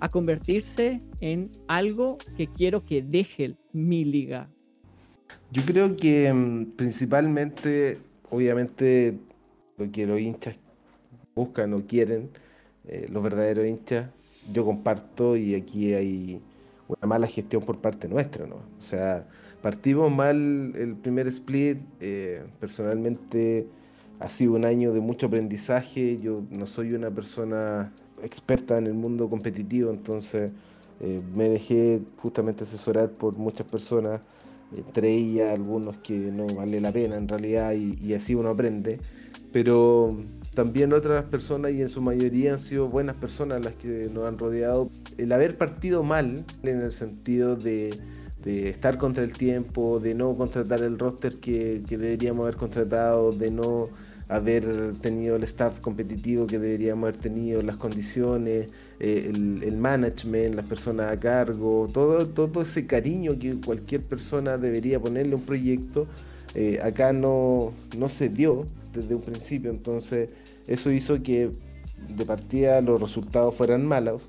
a 0.00 0.08
convertirse 0.10 1.00
en 1.20 1.50
algo 1.68 2.18
que 2.36 2.48
quiero 2.48 2.84
que 2.84 3.00
deje 3.00 3.54
mi 3.72 4.04
liga? 4.04 4.50
Yo 5.52 5.62
creo 5.64 5.96
que 5.96 6.32
mm, 6.32 6.72
principalmente, 6.76 7.98
obviamente, 8.30 9.18
lo 9.78 9.90
que 9.90 10.06
los 10.06 10.20
hinchas 10.20 10.56
buscan 11.34 11.72
o 11.74 11.86
quieren, 11.86 12.30
eh, 12.84 13.06
los 13.10 13.22
verdaderos 13.22 13.66
hinchas, 13.66 14.10
yo 14.52 14.64
comparto 14.64 15.36
y 15.36 15.54
aquí 15.54 15.94
hay 15.94 16.40
una 16.88 17.06
mala 17.06 17.26
gestión 17.26 17.62
por 17.62 17.78
parte 17.78 18.08
nuestra, 18.08 18.46
¿no? 18.46 18.56
O 18.56 18.82
sea, 18.82 19.26
partimos 19.62 20.10
mal 20.10 20.36
el 20.76 20.96
primer 20.96 21.28
split, 21.28 21.78
eh, 22.00 22.42
personalmente 22.60 23.66
ha 24.20 24.28
sido 24.28 24.52
un 24.52 24.64
año 24.64 24.92
de 24.92 25.00
mucho 25.00 25.26
aprendizaje. 25.26 26.18
Yo 26.18 26.42
no 26.50 26.66
soy 26.66 26.94
una 26.94 27.10
persona 27.10 27.92
experta 28.22 28.78
en 28.78 28.86
el 28.86 28.94
mundo 28.94 29.28
competitivo, 29.28 29.90
entonces 29.90 30.52
eh, 31.00 31.20
me 31.34 31.48
dejé 31.48 32.00
justamente 32.16 32.64
asesorar 32.64 33.10
por 33.10 33.36
muchas 33.36 33.66
personas, 33.66 34.20
entre 34.74 35.12
ellas 35.12 35.52
algunos 35.52 35.96
que 35.98 36.14
no 36.14 36.46
vale 36.46 36.80
la 36.80 36.92
pena 36.92 37.16
en 37.16 37.28
realidad 37.28 37.72
y, 37.74 38.14
así 38.14 38.34
uno 38.34 38.50
aprende. 38.50 38.98
Pero 39.52 40.16
también 40.54 40.92
otras 40.92 41.24
personas 41.24 41.72
y 41.72 41.82
en 41.82 41.88
su 41.88 42.00
mayoría 42.00 42.54
han 42.54 42.60
sido 42.60 42.88
buenas 42.88 43.16
personas 43.16 43.64
las 43.64 43.74
que 43.74 44.08
nos 44.12 44.26
han 44.26 44.38
rodeado. 44.38 44.90
El 45.18 45.32
haber 45.32 45.56
partido 45.56 46.02
mal 46.02 46.44
en 46.62 46.80
el 46.80 46.92
sentido 46.92 47.56
de, 47.56 47.90
estar 48.46 48.98
contra 48.98 49.24
el 49.24 49.32
tiempo, 49.32 50.00
de 50.00 50.14
no 50.14 50.36
contratar 50.36 50.82
el 50.82 50.98
roster 50.98 51.34
que, 51.34 51.82
que 51.88 51.98
deberíamos 51.98 52.44
haber 52.44 52.56
contratado, 52.56 53.32
de 53.32 53.50
no 53.50 53.88
haber 54.28 54.94
tenido 55.00 55.36
el 55.36 55.44
staff 55.44 55.80
competitivo 55.80 56.46
que 56.46 56.58
deberíamos 56.58 57.08
haber 57.08 57.20
tenido, 57.20 57.62
las 57.62 57.76
condiciones, 57.76 58.70
eh, 58.98 59.30
el, 59.32 59.76
management, 59.76 60.54
las 60.54 60.66
personas 60.66 61.12
a 61.12 61.16
cargo, 61.16 61.88
todo, 61.92 62.26
todo 62.26 62.62
ese 62.62 62.86
cariño 62.86 63.38
que 63.38 63.54
cualquier 63.60 64.02
persona 64.02 64.58
debería 64.58 64.98
ponerle 64.98 65.34
a 65.34 65.36
un 65.36 65.42
proyecto, 65.42 66.06
eh, 66.54 66.80
acá 66.82 67.12
no, 67.12 67.72
no 67.96 68.08
se 68.08 68.28
dio 68.28 68.66
desde 68.92 69.14
un 69.14 69.22
principio, 69.22 69.70
entonces 69.70 70.30
eso 70.66 70.90
hizo 70.90 71.22
que 71.22 71.50
de 72.08 72.24
partida 72.24 72.80
los 72.80 73.00
resultados 73.00 73.54
fueran 73.54 73.86
malos, 73.86 74.22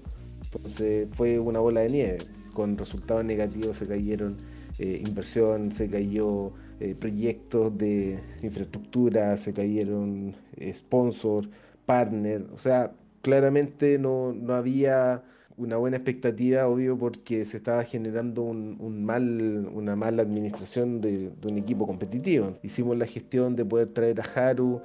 entonces 0.43 1.07
fue 1.13 1.39
una 1.39 1.59
bola 1.59 1.81
de 1.81 1.89
nieve, 1.89 2.17
con 2.57 2.75
resultados 2.75 3.23
negativos 3.23 3.77
se 3.77 3.85
cayeron 3.85 4.35
eh, 4.79 4.99
inversión, 5.05 5.71
se 5.71 5.87
cayó 5.91 6.53
eh, 6.79 6.95
proyectos 6.99 7.77
de 7.77 8.19
infraestructura, 8.41 9.37
se 9.37 9.53
cayeron 9.53 10.35
eh, 10.55 10.73
sponsors, 10.73 11.47
partners, 11.85 12.45
o 12.51 12.57
sea, 12.57 12.93
claramente 13.21 13.99
no, 13.99 14.33
no, 14.33 14.55
había 14.55 15.21
una 15.55 15.77
buena 15.77 15.97
expectativa, 15.97 16.67
obvio, 16.67 16.97
porque 16.97 17.45
se 17.45 17.57
estaba 17.57 17.83
generando 17.83 18.41
un, 18.41 19.05
mal, 19.05 19.69
una 19.71 19.95
mala 19.95 20.23
administración 20.23 20.99
de, 20.99 21.29
un 21.47 21.59
equipo 21.59 21.85
competitivo. 21.85 22.57
Hicimos 22.63 22.97
la 22.97 23.05
gestión 23.05 23.55
de 23.55 23.65
poder 23.65 23.89
traer 23.89 24.19
a 24.19 24.23
Haru, 24.49 24.81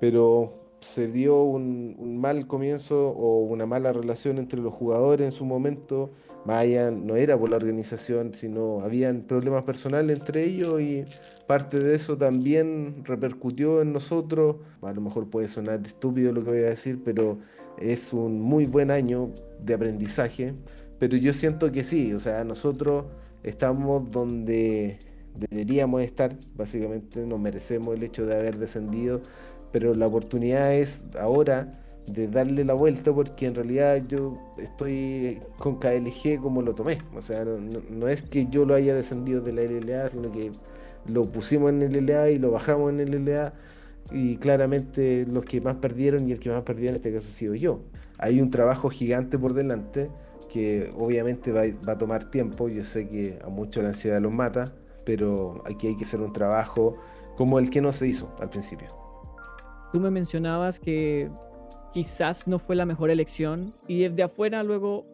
pero 0.00 0.54
se 0.80 1.06
dio 1.12 1.42
un, 1.42 1.96
un 1.98 2.16
mal 2.16 2.46
comienzo 2.46 3.10
o 3.10 3.40
una 3.40 3.66
mala 3.66 3.92
relación 3.92 4.38
entre 4.38 4.58
los 4.58 4.72
jugadores 4.72 5.26
en 5.26 5.32
su 5.32 5.44
momento 5.44 6.10
vayan, 6.44 7.06
no 7.06 7.16
era 7.16 7.38
por 7.38 7.50
la 7.50 7.56
organización, 7.56 8.34
sino 8.34 8.80
habían 8.80 9.22
problemas 9.22 9.64
personales 9.64 10.20
entre 10.20 10.44
ellos 10.44 10.80
y 10.80 11.04
parte 11.46 11.78
de 11.78 11.94
eso 11.94 12.16
también 12.16 13.04
repercutió 13.04 13.82
en 13.82 13.92
nosotros. 13.92 14.56
A 14.82 14.92
lo 14.92 15.00
mejor 15.00 15.28
puede 15.28 15.48
sonar 15.48 15.80
estúpido 15.86 16.32
lo 16.32 16.42
que 16.42 16.50
voy 16.50 16.60
a 16.60 16.70
decir, 16.70 17.00
pero 17.04 17.38
es 17.78 18.12
un 18.12 18.40
muy 18.40 18.66
buen 18.66 18.90
año 18.90 19.30
de 19.62 19.74
aprendizaje. 19.74 20.54
Pero 20.98 21.16
yo 21.16 21.32
siento 21.32 21.72
que 21.72 21.84
sí, 21.84 22.12
o 22.12 22.20
sea, 22.20 22.44
nosotros 22.44 23.06
estamos 23.42 24.10
donde 24.10 24.98
deberíamos 25.34 26.02
estar, 26.02 26.36
básicamente 26.54 27.24
nos 27.26 27.40
merecemos 27.40 27.96
el 27.96 28.02
hecho 28.02 28.26
de 28.26 28.34
haber 28.34 28.58
descendido, 28.58 29.22
pero 29.72 29.94
la 29.94 30.06
oportunidad 30.06 30.74
es 30.74 31.04
ahora 31.18 31.79
de 32.06 32.28
darle 32.28 32.64
la 32.64 32.74
vuelta 32.74 33.12
porque 33.12 33.46
en 33.46 33.54
realidad 33.54 34.02
yo 34.08 34.36
estoy 34.58 35.40
con 35.58 35.78
KLG 35.78 36.40
como 36.40 36.62
lo 36.62 36.74
tomé. 36.74 36.98
O 37.16 37.22
sea, 37.22 37.44
no, 37.44 38.08
es 38.08 38.22
que 38.22 38.46
yo 38.46 38.64
lo 38.64 38.74
haya 38.74 38.94
descendido 38.94 39.40
de 39.40 39.52
la 39.52 39.62
LLA, 39.62 40.08
sino 40.08 40.30
que 40.32 40.50
lo 41.06 41.30
pusimos 41.30 41.70
en 41.70 41.80
LLA 41.80 42.30
y 42.30 42.38
lo 42.38 42.50
bajamos 42.50 42.92
en 42.92 43.10
LLA 43.10 43.52
y 44.12 44.36
claramente 44.36 45.24
los 45.26 45.44
que 45.44 45.60
más 45.60 45.76
perdieron 45.76 46.28
y 46.28 46.32
el 46.32 46.40
que 46.40 46.50
más 46.50 46.62
perdió 46.62 46.88
en 46.88 46.96
este 46.96 47.12
caso 47.12 47.28
ha 47.28 47.32
sido 47.32 47.54
yo. 47.54 47.80
Hay 48.18 48.40
un 48.40 48.50
trabajo 48.50 48.90
gigante 48.90 49.38
por 49.38 49.54
delante 49.54 50.10
que 50.50 50.92
obviamente 50.98 51.52
va, 51.52 51.62
va 51.86 51.92
a 51.92 51.98
tomar 51.98 52.30
tiempo. 52.30 52.68
Yo 52.68 52.84
sé 52.84 53.08
que 53.08 53.38
a 53.44 53.48
muchos 53.48 53.82
la 53.82 53.90
ansiedad 53.90 54.20
los 54.20 54.32
mata, 54.32 54.72
pero 55.04 55.62
aquí 55.64 55.86
hay 55.86 55.96
que 55.96 56.04
hacer 56.04 56.20
un 56.20 56.32
trabajo 56.32 56.96
como 57.36 57.58
el 57.58 57.70
que 57.70 57.80
no 57.80 57.92
se 57.92 58.08
hizo 58.08 58.34
al 58.40 58.50
principio. 58.50 58.88
Tú 59.92 60.00
me 60.00 60.10
mencionabas 60.10 60.78
que 60.78 61.30
quizás 61.92 62.46
no 62.46 62.58
fue 62.58 62.76
la 62.76 62.86
mejor 62.86 63.10
elección 63.10 63.74
y 63.86 64.00
desde 64.00 64.22
afuera 64.22 64.62
luego 64.62 65.06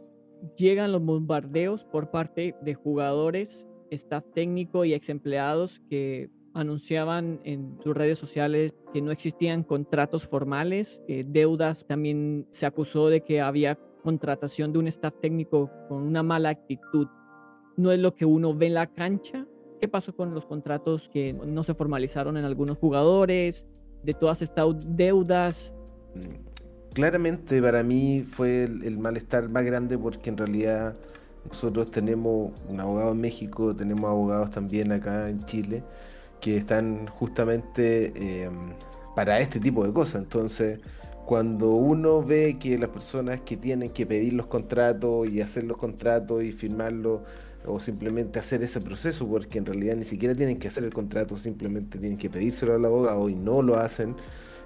llegan 0.56 0.92
los 0.92 1.02
bombardeos 1.02 1.84
por 1.84 2.10
parte 2.10 2.54
de 2.60 2.74
jugadores, 2.74 3.66
staff 3.90 4.24
técnico 4.34 4.84
y 4.84 4.94
ex 4.94 5.08
empleados 5.08 5.80
que 5.88 6.30
anunciaban 6.54 7.40
en 7.44 7.78
sus 7.82 7.94
redes 7.94 8.18
sociales 8.18 8.72
que 8.92 9.02
no 9.02 9.10
existían 9.10 9.62
contratos 9.62 10.26
formales, 10.26 11.00
deudas, 11.06 11.86
también 11.86 12.46
se 12.50 12.64
acusó 12.64 13.08
de 13.08 13.20
que 13.22 13.40
había 13.40 13.78
contratación 14.02 14.72
de 14.72 14.78
un 14.78 14.88
staff 14.88 15.14
técnico 15.20 15.70
con 15.88 16.02
una 16.02 16.22
mala 16.22 16.48
actitud. 16.50 17.08
No 17.76 17.92
es 17.92 17.98
lo 17.98 18.14
que 18.14 18.24
uno 18.24 18.54
ve 18.54 18.68
en 18.68 18.74
la 18.74 18.86
cancha. 18.86 19.46
¿Qué 19.80 19.88
pasó 19.88 20.16
con 20.16 20.32
los 20.32 20.46
contratos 20.46 21.10
que 21.10 21.34
no 21.34 21.62
se 21.62 21.74
formalizaron 21.74 22.38
en 22.38 22.46
algunos 22.46 22.78
jugadores? 22.78 23.66
De 24.02 24.14
todas 24.14 24.40
estas 24.40 24.96
deudas, 24.96 25.74
claramente 26.96 27.60
para 27.60 27.82
mí 27.82 28.22
fue 28.22 28.64
el, 28.64 28.96
malestar 28.96 29.50
más 29.50 29.64
grande 29.64 29.98
porque 29.98 30.30
en 30.30 30.38
realidad 30.38 30.94
nosotros 31.46 31.90
tenemos 31.90 32.52
un 32.70 32.80
abogado 32.80 33.12
en 33.12 33.20
México, 33.20 33.76
tenemos 33.76 34.08
abogados 34.08 34.50
también 34.50 34.90
acá 34.92 35.28
en 35.28 35.44
Chile 35.44 35.82
que 36.40 36.56
están 36.56 37.06
justamente 37.08 38.14
eh, 38.16 38.48
para 39.14 39.40
este 39.40 39.60
tipo 39.60 39.86
de 39.86 39.92
cosas. 39.92 40.22
Entonces, 40.22 40.80
cuando 41.26 41.72
uno 41.72 42.22
ve 42.22 42.56
que 42.58 42.78
las 42.78 42.88
personas 42.88 43.42
que 43.42 43.58
tienen 43.58 43.90
que 43.90 44.06
pedir 44.06 44.32
los 44.32 44.46
contratos 44.46 45.28
y 45.28 45.42
hacer 45.42 45.64
los 45.64 45.76
contratos 45.76 46.42
y 46.44 46.50
firmarlos, 46.50 47.20
o 47.66 47.78
simplemente 47.78 48.38
hacer 48.38 48.62
ese 48.62 48.80
proceso, 48.80 49.28
porque 49.28 49.58
en 49.58 49.66
realidad 49.66 49.96
ni 49.96 50.04
siquiera 50.04 50.34
tienen 50.34 50.58
que 50.58 50.68
hacer 50.68 50.84
el 50.84 50.94
contrato, 50.94 51.36
simplemente 51.36 51.98
tienen 51.98 52.16
que 52.16 52.30
pedírselo 52.30 52.74
al 52.74 52.84
abogado 52.86 53.28
y 53.28 53.34
no 53.34 53.60
lo 53.60 53.78
hacen. 53.78 54.16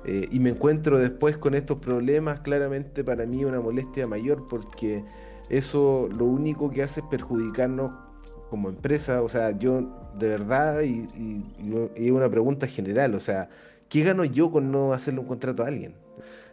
Eh, 0.04 0.28
y 0.30 0.40
me 0.40 0.50
encuentro 0.50 0.98
después 0.98 1.36
con 1.36 1.54
estos 1.54 1.78
problemas, 1.78 2.40
claramente 2.40 3.04
para 3.04 3.26
mí 3.26 3.44
una 3.44 3.60
molestia 3.60 4.06
mayor, 4.06 4.48
porque 4.48 5.04
eso 5.48 6.08
lo 6.16 6.24
único 6.24 6.70
que 6.70 6.82
hace 6.82 7.00
es 7.00 7.06
perjudicarnos 7.06 7.92
como 8.48 8.68
empresa. 8.68 9.22
O 9.22 9.28
sea, 9.28 9.56
yo 9.58 9.82
de 10.18 10.28
verdad, 10.28 10.82
y, 10.82 11.06
y 11.96 12.10
una 12.10 12.28
pregunta 12.28 12.66
general, 12.66 13.14
o 13.14 13.20
sea, 13.20 13.48
¿qué 13.88 14.02
gano 14.02 14.24
yo 14.24 14.50
con 14.50 14.72
no 14.72 14.92
hacerle 14.92 15.20
un 15.20 15.26
contrato 15.26 15.64
a 15.64 15.68
alguien? 15.68 15.94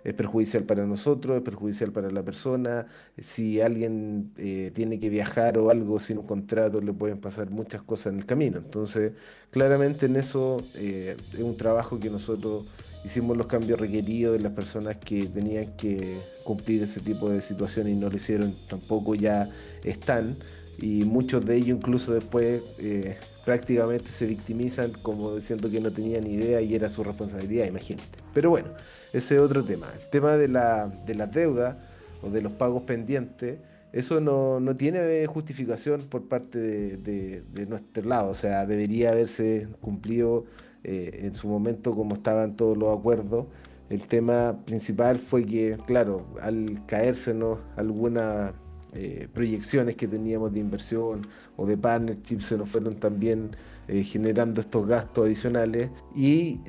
es 0.07 0.13
perjudicial 0.13 0.63
para 0.63 0.85
nosotros, 0.85 1.35
es 1.35 1.43
perjudicial 1.43 1.91
para 1.91 2.09
la 2.09 2.23
persona. 2.23 2.87
Si 3.17 3.59
alguien 3.59 4.31
eh, 4.37 4.71
tiene 4.73 5.01
que 5.01 5.09
viajar 5.09 5.57
o 5.57 5.69
algo 5.69 5.99
sin 5.99 6.19
un 6.19 6.25
contrato, 6.25 6.79
le 6.79 6.93
pueden 6.93 7.19
pasar 7.19 7.49
muchas 7.49 7.81
cosas 7.81 8.13
en 8.13 8.19
el 8.19 8.25
camino. 8.25 8.57
Entonces, 8.57 9.11
claramente 9.51 10.05
en 10.05 10.15
eso 10.15 10.63
eh, 10.75 11.17
es 11.33 11.39
un 11.41 11.57
trabajo 11.57 11.99
que 11.99 12.09
nosotros 12.09 12.65
hicimos 13.05 13.37
los 13.37 13.47
cambios 13.47 13.79
requeridos 13.79 14.37
de 14.37 14.43
las 14.43 14.53
personas 14.53 14.97
que 14.97 15.25
tenían 15.25 15.67
que 15.77 16.17
cumplir 16.43 16.83
ese 16.83 16.99
tipo 16.99 17.29
de 17.29 17.41
situaciones 17.41 17.93
y 17.93 17.95
no 17.95 18.09
lo 18.09 18.17
hicieron, 18.17 18.53
tampoco 18.69 19.15
ya 19.15 19.49
están. 19.83 20.37
Y 20.79 21.05
muchos 21.05 21.43
de 21.43 21.55
ellos 21.55 21.77
incluso 21.77 22.13
después 22.13 22.61
eh, 22.77 23.17
prácticamente 23.45 24.09
se 24.09 24.25
victimizan 24.27 24.91
como 25.01 25.35
diciendo 25.35 25.71
que 25.71 25.79
no 25.79 25.91
tenían 25.91 26.27
idea 26.27 26.61
y 26.61 26.75
era 26.75 26.89
su 26.89 27.03
responsabilidad, 27.03 27.65
imagínate. 27.65 28.19
Pero 28.33 28.51
bueno, 28.51 28.69
ese 29.13 29.35
es 29.35 29.41
otro 29.41 29.63
tema. 29.63 29.87
El 29.95 30.09
tema 30.11 30.37
de 30.37 30.47
la, 30.47 30.87
de 31.05 31.13
deuda 31.27 31.77
o 32.21 32.29
de 32.29 32.41
los 32.41 32.51
pagos 32.51 32.83
pendientes, 32.83 33.57
eso 33.93 34.19
no, 34.19 34.75
tiene 34.75 35.25
justificación 35.25 36.01
por 36.01 36.27
parte 36.27 36.59
de, 36.59 37.65
nuestro 37.67 38.03
lado. 38.03 38.29
O 38.29 38.35
sea, 38.35 38.65
debería 38.65 39.11
haberse 39.11 39.67
cumplido 39.81 40.45
eh, 40.89 41.19
en 41.25 41.35
su 41.35 41.49
momento 41.49 41.93
como 41.93 42.15
estaban 42.15 42.55
todos 42.55 42.77
los 42.77 42.97
acuerdos. 42.97 43.45
El 43.89 44.07
tema 44.07 44.57
principal 44.65 45.19
fue 45.19 45.45
que, 45.45 45.77
claro, 45.85 46.25
al 46.41 46.85
caérsenos 46.85 47.59
alguna 47.75 48.53
eh, 48.93 49.27
proyecciones 49.33 49.97
que 49.97 50.07
teníamos 50.07 50.53
de 50.53 50.61
inversión 50.61 51.27
o 51.57 51.65
de 51.65 51.77
partnership 51.77 52.39
se 52.39 52.57
nos 52.57 52.69
fueron 52.69 52.93
también 52.93 53.51
eh, 53.89 54.01
generando 54.01 54.61
estos 54.61 54.87
gastos 54.87 55.25
adicionales 55.25 55.89
y 56.15 56.59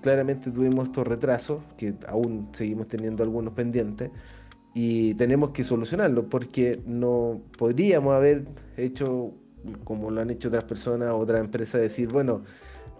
claramente 0.00 0.50
tuvimos 0.50 0.86
estos 0.86 1.06
retrasos 1.06 1.62
que 1.76 1.94
aún 2.08 2.48
seguimos 2.52 2.88
teniendo 2.88 3.22
algunos 3.22 3.52
pendientes 3.52 4.10
y 4.72 5.12
tenemos 5.14 5.50
que 5.50 5.62
solucionarlos 5.62 6.24
porque 6.30 6.80
no 6.86 7.42
podríamos 7.58 8.14
haber 8.14 8.46
hecho 8.78 9.34
como 9.84 10.10
lo 10.10 10.20
han 10.20 10.30
hecho 10.30 10.48
otras 10.48 10.64
personas, 10.64 11.10
otras 11.12 11.40
empresas, 11.40 11.80
decir, 11.80 12.08
bueno, 12.08 12.42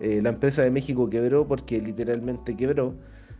la 0.03 0.31
empresa 0.31 0.63
de 0.63 0.71
México 0.71 1.09
quebró 1.09 1.47
porque 1.47 1.81
literalmente 1.81 2.57
quebró 2.57 2.95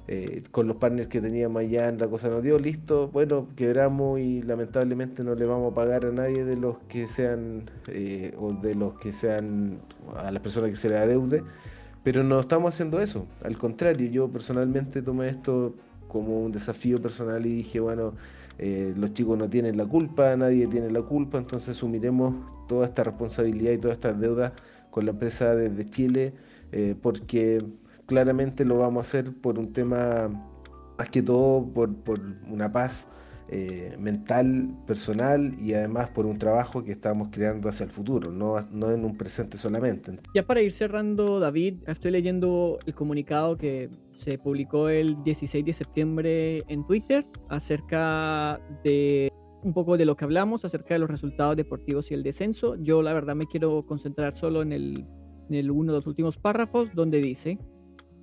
eh, 0.09 0.43
con 0.51 0.67
los 0.67 0.79
partners 0.79 1.09
que 1.09 1.21
teníamos 1.21 1.61
allá 1.61 1.89
en 1.89 1.99
la 1.99 2.09
cosa 2.09 2.29
nos 2.29 2.43
dio, 2.43 2.59
listo, 2.59 3.09
bueno, 3.13 3.47
quebramos 3.55 4.19
y 4.19 4.43
lamentablemente 4.43 5.23
no 5.23 5.37
le 5.37 5.47
vamos 5.47 5.71
a 5.71 5.75
pagar 5.77 6.05
a 6.05 6.11
nadie 6.11 6.45
de 6.45 6.57
los 6.57 6.79
que 6.89 7.07
sean, 7.07 7.71
eh, 7.87 8.35
o 8.37 8.53
de 8.53 8.75
los 8.75 8.95
que 8.99 9.13
sean, 9.13 9.79
a 10.17 10.33
las 10.33 10.43
personas 10.43 10.71
que 10.71 10.77
se 10.77 10.89
le 10.89 10.99
adeude, 10.99 11.45
pero 12.03 12.25
no 12.25 12.41
estamos 12.41 12.75
haciendo 12.75 13.01
eso, 13.01 13.29
al 13.45 13.57
contrario, 13.57 14.11
yo 14.11 14.29
personalmente 14.29 15.03
tomé 15.03 15.29
esto 15.29 15.77
como 16.09 16.41
un 16.43 16.51
desafío 16.51 17.01
personal 17.01 17.47
y 17.47 17.55
dije, 17.55 17.79
bueno, 17.79 18.15
eh, 18.59 18.93
los 18.97 19.13
chicos 19.13 19.39
no 19.39 19.49
tienen 19.49 19.77
la 19.77 19.87
culpa, 19.87 20.37
nadie 20.37 20.67
tiene 20.67 20.91
la 20.91 21.03
culpa, 21.03 21.39
entonces 21.39 21.77
asumiremos 21.77 22.35
toda 22.67 22.87
esta 22.87 23.05
responsabilidad 23.05 23.71
y 23.71 23.79
todas 23.79 23.99
estas 23.99 24.19
deudas 24.19 24.53
con 24.93 25.07
la 25.07 25.11
empresa 25.11 25.57
desde 25.57 25.85
Chile, 25.91 26.33
porque 27.03 27.59
claramente 28.07 28.65
lo 28.65 28.77
vamos 28.79 29.07
a 29.07 29.09
hacer 29.09 29.33
por 29.33 29.59
un 29.59 29.73
tema, 29.73 30.29
más 30.99 31.09
que 31.09 31.23
todo 31.23 31.67
por, 31.67 31.91
una 32.47 32.71
paz 32.71 33.09
eh, 33.49 33.97
mental, 33.99 34.71
personal 34.87 35.55
y 35.59 35.75
además 35.75 36.11
por 36.11 36.27
un 36.27 36.39
trabajo 36.39 36.85
que 36.85 36.93
estamos 36.93 37.29
creando 37.31 37.69
hacia 37.69 37.85
el 37.85 37.91
futuro, 37.91 38.31
no, 38.31 38.61
no 38.71 38.91
en 38.91 39.05
un 39.05 39.17
presente 39.17 39.59
solamente. 39.59 40.19
Ya 40.35 40.47
para 40.47 40.61
ir 40.63 40.73
cerrando, 40.73 41.41
David, 41.41 41.77
estoy 41.87 42.11
leyendo 42.11 42.79
el 42.87 42.95
comunicado 42.95 43.57
que 43.57 43.91
se 44.15 44.39
publicó 44.39 44.89
el 44.89 45.23
16 45.25 45.65
de 45.65 45.73
septiembre 45.73 46.63
en 46.69 46.87
Twitter 46.87 47.27
acerca 47.49 48.61
de 48.85 49.33
un 49.63 49.73
poco 49.73 49.97
de 49.97 50.05
lo 50.05 50.17
que 50.17 50.25
hablamos, 50.25 50.65
acerca 50.65 50.95
de 50.95 51.01
los 51.01 51.11
resultados 51.11 51.57
deportivos 51.57 52.11
y 52.11 52.15
el 52.15 52.23
descenso. 52.23 52.77
Yo 52.77 53.03
la 53.03 53.13
verdad 53.13 53.35
me 53.35 53.47
quiero 53.47 53.85
concentrar 53.87 54.37
solo 54.37 54.63
en 54.63 54.73
el, 54.73 55.71
uno 55.71 55.93
de 55.93 55.99
los 55.99 56.07
últimos 56.07 56.37
párrafos 56.37 56.95
donde 56.95 57.19
dice, 57.19 57.59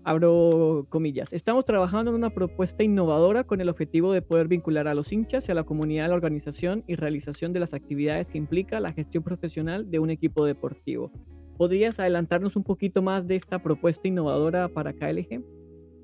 abro 0.04 0.86
comillas, 0.90 1.34
estamos 1.34 1.66
trabajando 1.66 2.12
en 2.12 2.18
una 2.18 2.32
propuesta 2.32 2.84
innovadora 2.84 3.44
con 3.44 3.62
el 3.62 3.70
objetivo 3.70 4.12
de 4.12 4.22
poder 4.22 4.48
vincular 4.48 4.88
a 4.88 4.96
los 4.96 5.12
hinchas 5.12 5.48
y 5.48 5.52
a 5.52 5.56
la 5.56 5.64
comunidad 5.64 6.10
la 6.10 6.16
organización 6.16 6.84
y 6.88 6.96
realización 6.96 7.54
de 7.54 7.60
las 7.60 7.74
actividades 7.74 8.30
que 8.30 8.38
implica 8.38 8.80
la 8.80 8.94
gestión 8.94 9.24
profesional 9.24 9.90
de 9.90 10.00
un 10.00 10.10
equipo 10.10 10.46
deportivo. 10.46 11.12
¿Podrías 11.58 12.00
adelantarnos 12.00 12.56
un 12.56 12.64
poquito 12.64 13.02
más 13.02 13.28
de 13.28 13.36
esta 13.36 13.62
propuesta 13.62 14.08
innovadora 14.08 14.70
para 14.70 14.94
KLG? 14.94 15.44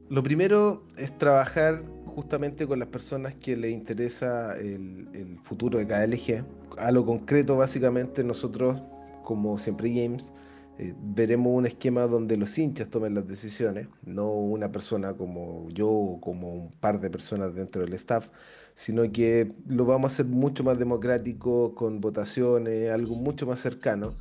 Lo 0.07 0.21
primero 0.21 0.83
es 0.97 1.17
trabajar 1.17 1.83
justamente 2.05 2.67
con 2.67 2.77
las 2.77 2.87
personas 2.89 3.33
que 3.35 3.57
les 3.57 3.71
interesa 3.71 4.55
el, 4.57 5.39
futuro 5.43 5.79
de 5.79 5.87
KLG. 5.87 6.45
A 6.77 6.91
lo 6.91 7.05
concreto, 7.05 7.57
básicamente 7.57 8.23
nosotros, 8.23 8.81
como 9.23 9.57
siempre 9.57 9.89
Games, 9.89 10.31
eh, 10.77 10.93
veremos 10.97 11.53
un 11.55 11.65
esquema 11.65 12.05
donde 12.05 12.37
los 12.37 12.55
hinchas 12.57 12.89
tomen 12.89 13.15
las 13.15 13.27
decisiones, 13.27 13.87
no 14.05 14.29
una 14.31 14.71
persona 14.71 15.13
como 15.13 15.69
yo 15.69 15.89
o 15.89 16.21
como 16.21 16.53
un 16.53 16.71
par 16.73 16.99
de 16.99 17.09
personas 17.09 17.55
dentro 17.55 17.81
del 17.81 17.93
staff, 17.93 18.29
sino 18.75 19.11
que 19.11 19.51
lo 19.67 19.85
vamos 19.85 20.11
a 20.11 20.13
hacer 20.13 20.25
mucho 20.25 20.63
más 20.63 20.77
democrático, 20.77 21.73
con 21.73 21.99
votaciones, 21.99 22.91
algo 22.91 23.15
mucho 23.15 23.47
más 23.47 23.59
cercano. 23.59 24.13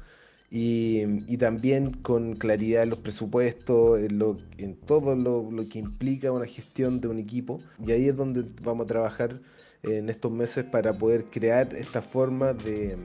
Y, 0.57 1.37
también 1.38 1.90
con 1.90 2.35
claridad 2.37 2.85
en 2.85 2.90
los 2.90 3.01
presupuestos, 3.01 3.99
en, 3.99 4.77
todo 4.87 5.17
lo, 5.17 5.69
que 5.69 5.81
implica 5.81 6.31
una 6.31 6.47
gestión 6.47 7.01
de 7.01 7.09
un 7.09 7.19
equipo. 7.19 7.59
Y 7.85 7.90
ahí 7.90 8.07
es 8.07 8.14
donde 8.14 8.45
vamos 8.62 8.85
a 8.85 8.87
trabajar 8.87 9.40
en 9.83 10.09
estos 10.09 10.31
meses 10.31 10.64
para 10.64 10.93
poder 10.93 11.25
crear 11.25 11.75
esta 11.75 12.03
forma 12.03 12.53
de 12.53 12.97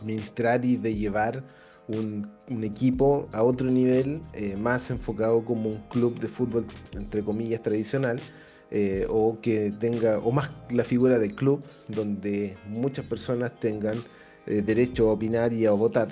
administrar 0.00 0.64
y 0.64 0.78
de 0.78 0.94
llevar 0.94 1.44
un, 1.86 2.30
equipo 2.62 3.28
a 3.32 3.42
otro 3.42 3.68
nivel, 3.68 4.22
eh, 4.32 4.56
más 4.56 4.90
enfocado 4.90 5.44
como 5.44 5.68
un 5.68 5.82
club 5.90 6.18
de 6.18 6.28
fútbol, 6.28 6.64
entre 6.94 7.22
comillas, 7.22 7.62
tradicional, 7.62 8.20
eh, 8.70 9.06
o 9.10 9.38
que 9.42 9.70
tenga, 9.78 10.18
o 10.18 10.32
más 10.32 10.50
la 10.70 10.84
figura 10.84 11.18
del 11.18 11.34
club, 11.34 11.62
donde 11.88 12.56
muchas 12.66 13.04
personas 13.04 13.52
tengan 13.60 14.02
eh, 14.46 14.62
derecho 14.62 15.10
a 15.10 15.12
opinar 15.12 15.52
y 15.52 15.66
a 15.66 15.72
votar, 15.72 16.08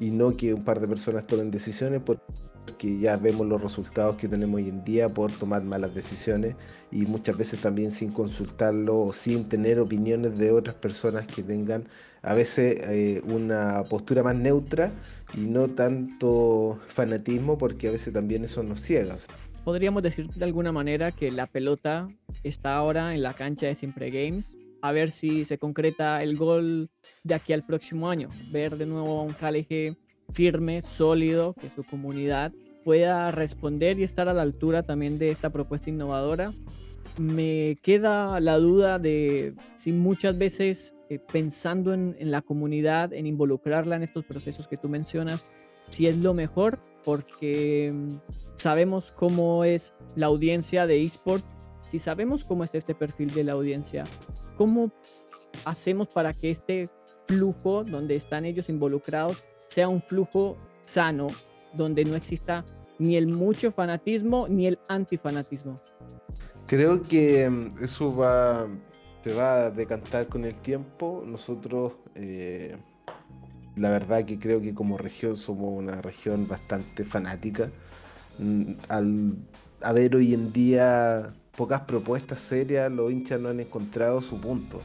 y 0.00 0.10
no 0.10 0.36
que 0.36 0.54
un 0.54 0.64
par 0.64 0.80
de 0.80 0.88
personas 0.88 1.26
tomen 1.26 1.50
decisiones, 1.50 2.00
porque 2.00 2.98
ya 2.98 3.16
vemos 3.16 3.46
los 3.46 3.60
resultados 3.60 4.16
que 4.16 4.26
tenemos 4.26 4.56
hoy 4.56 4.68
en 4.68 4.82
día 4.82 5.08
por 5.08 5.30
tomar 5.30 5.62
malas 5.62 5.94
decisiones 5.94 6.56
y 6.90 7.02
muchas 7.02 7.36
veces 7.36 7.60
también 7.60 7.92
sin 7.92 8.10
consultarlo 8.10 8.98
o 8.98 9.12
sin 9.12 9.48
tener 9.48 9.78
opiniones 9.78 10.38
de 10.38 10.50
otras 10.50 10.74
personas 10.74 11.26
que 11.26 11.42
tengan 11.42 11.84
a 12.22 12.34
veces 12.34 12.76
eh, 12.80 13.22
una 13.24 13.84
postura 13.84 14.22
más 14.22 14.36
neutra 14.36 14.92
y 15.34 15.40
no 15.40 15.68
tanto 15.68 16.78
fanatismo, 16.88 17.56
porque 17.58 17.88
a 17.88 17.92
veces 17.92 18.12
también 18.12 18.44
eso 18.44 18.62
nos 18.62 18.80
ciega. 18.80 19.16
Podríamos 19.64 20.02
decir 20.02 20.28
de 20.28 20.44
alguna 20.44 20.72
manera 20.72 21.12
que 21.12 21.30
la 21.30 21.46
pelota 21.46 22.08
está 22.42 22.76
ahora 22.76 23.14
en 23.14 23.22
la 23.22 23.34
cancha 23.34 23.66
de 23.66 23.74
Siempre 23.74 24.10
Games. 24.10 24.44
A 24.82 24.92
ver 24.92 25.10
si 25.10 25.44
se 25.44 25.58
concreta 25.58 26.22
el 26.22 26.36
gol 26.36 26.90
de 27.24 27.34
aquí 27.34 27.52
al 27.52 27.64
próximo 27.64 28.08
año. 28.08 28.28
Ver 28.50 28.76
de 28.76 28.86
nuevo 28.86 29.20
a 29.20 29.22
un 29.22 29.32
KLG 29.32 29.96
firme, 30.32 30.82
sólido, 30.82 31.54
que 31.54 31.70
su 31.70 31.84
comunidad 31.84 32.52
pueda 32.84 33.30
responder 33.30 33.98
y 33.98 34.04
estar 34.04 34.28
a 34.28 34.32
la 34.32 34.42
altura 34.42 34.82
también 34.82 35.18
de 35.18 35.30
esta 35.30 35.50
propuesta 35.50 35.90
innovadora. 35.90 36.52
Me 37.18 37.76
queda 37.82 38.40
la 38.40 38.56
duda 38.56 38.98
de 38.98 39.54
si 39.82 39.92
muchas 39.92 40.38
veces 40.38 40.94
eh, 41.10 41.18
pensando 41.18 41.92
en, 41.92 42.14
la 42.30 42.40
comunidad, 42.40 43.12
en 43.12 43.26
involucrarla 43.26 43.96
en 43.96 44.04
estos 44.04 44.24
procesos 44.24 44.68
que 44.68 44.76
tú 44.76 44.88
mencionas, 44.88 45.42
si 45.90 46.06
es 46.06 46.16
lo 46.16 46.34
mejor, 46.34 46.78
porque 47.04 47.92
mm, 47.92 48.14
sabemos 48.54 49.12
cómo 49.16 49.64
es 49.64 49.96
la 50.14 50.26
audiencia 50.26 50.86
de 50.86 51.02
eSport, 51.02 51.44
si 51.90 51.98
sabemos 51.98 52.44
cómo 52.44 52.62
es 52.62 52.72
este 52.74 52.94
perfil 52.94 53.34
de 53.34 53.42
la 53.42 53.52
audiencia, 53.52 54.04
¿cómo 54.60 54.92
hacemos 55.64 56.08
para 56.08 56.34
que 56.34 56.50
este 56.50 56.90
flujo 57.26 57.82
donde 57.82 58.14
están 58.14 58.44
ellos 58.44 58.68
involucrados 58.68 59.42
sea 59.68 59.88
un 59.88 60.02
flujo 60.02 60.58
sano, 60.84 61.28
donde 61.72 62.04
no 62.04 62.14
exista 62.14 62.62
ni 62.98 63.16
el 63.16 63.26
mucho 63.26 63.72
fanatismo 63.72 64.48
ni 64.48 64.66
el 64.66 64.78
antifanatismo. 64.86 65.80
Creo 66.66 67.00
que 67.00 67.48
mm, 67.48 67.82
eso 67.82 68.14
va, 68.14 68.68
se 69.24 69.32
va 69.32 69.54
a 69.54 69.70
decantar 69.70 70.26
con 70.26 70.44
el 70.44 70.54
tiempo. 70.56 71.24
Nosotros, 71.26 71.94
eh, 72.14 72.76
la 73.76 73.88
verdad 73.88 74.26
que 74.26 74.38
creo 74.38 74.60
que 74.60 74.74
como 74.74 74.98
región 74.98 75.38
somos 75.38 75.72
una 75.72 76.02
región 76.02 76.46
bastante 76.46 77.06
fanática. 77.06 77.70
Mm, 78.38 78.72
al 78.88 79.36
haber 79.80 80.16
hoy 80.16 80.34
en 80.34 80.52
día 80.52 81.32
pocas 81.56 81.82
propuestas 81.82 82.40
serias, 82.40 82.90
los 82.90 83.10
hinchas 83.12 83.40
no 83.40 83.48
han 83.48 83.60
encontrado 83.60 84.22
su 84.22 84.40
punto. 84.40 84.80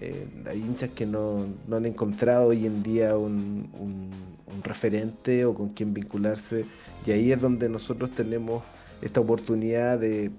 Eh, 0.00 0.26
hay 0.46 0.58
hinchas 0.58 0.90
que 0.94 1.06
no, 1.06 1.46
han 1.72 1.84
encontrado 1.84 2.48
hoy 2.48 2.66
en 2.66 2.84
día 2.84 3.16
un, 3.16 4.28
referente 4.62 5.44
o 5.44 5.54
con 5.54 5.68
quien 5.68 5.94
vincularse 5.94 6.66
y 7.06 7.12
ahí 7.12 7.30
es 7.30 7.40
donde 7.40 7.68
nosotros 7.68 8.10
tenemos 8.10 8.64
esta 9.00 9.20
oportunidad 9.20 9.98
de, 9.98 10.32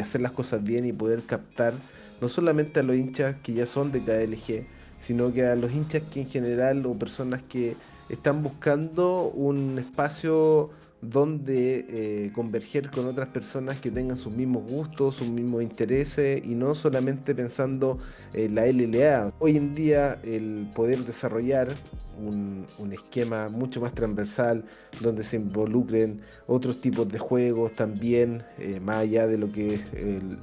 hacer 0.00 0.20
las 0.20 0.32
cosas 0.32 0.62
bien 0.62 0.86
y 0.86 0.92
poder 0.92 1.22
captar 1.24 1.74
no 2.20 2.28
solamente 2.28 2.80
a 2.80 2.82
los 2.82 2.96
hinchas 2.96 3.36
que 3.42 3.54
ya 3.54 3.66
son 3.66 3.90
de 3.90 4.00
KLG, 4.02 4.66
sino 4.98 5.32
que 5.32 5.46
a 5.46 5.56
los 5.56 5.72
hinchas 5.72 6.02
que 6.12 6.20
en 6.20 6.28
general 6.28 6.84
o 6.86 6.94
personas 6.94 7.42
que 7.42 7.76
están 8.08 8.42
buscando 8.42 9.24
un 9.34 9.78
espacio 9.78 10.70
donde 11.10 11.86
eh, 11.88 12.32
converger 12.34 12.90
con 12.90 13.06
otras 13.06 13.28
personas 13.28 13.80
que 13.80 13.90
tengan 13.90 14.16
sus 14.16 14.34
mismos 14.34 14.70
gustos, 14.70 15.16
sus 15.16 15.28
mismos 15.28 15.62
intereses 15.62 16.42
y 16.44 16.54
no 16.54 16.74
solamente 16.74 17.34
pensando 17.34 17.98
en 18.32 18.54
la 18.54 18.66
LLA. 18.66 19.32
Hoy 19.38 19.56
en 19.56 19.74
día 19.74 20.18
el 20.22 20.68
poder 20.74 21.04
desarrollar 21.04 21.68
un, 22.18 22.64
esquema 22.92 23.48
mucho 23.48 23.80
más 23.80 23.92
transversal 23.92 24.64
donde 25.00 25.24
se 25.24 25.36
involucren 25.36 26.20
otros 26.46 26.80
tipos 26.80 27.08
de 27.08 27.18
juegos 27.18 27.72
también, 27.72 28.42
eh, 28.58 28.78
más 28.80 28.98
allá 28.98 29.26
de 29.26 29.38
lo 29.38 29.50
que 29.50 29.74
es 29.74 29.80
el, 29.94 30.38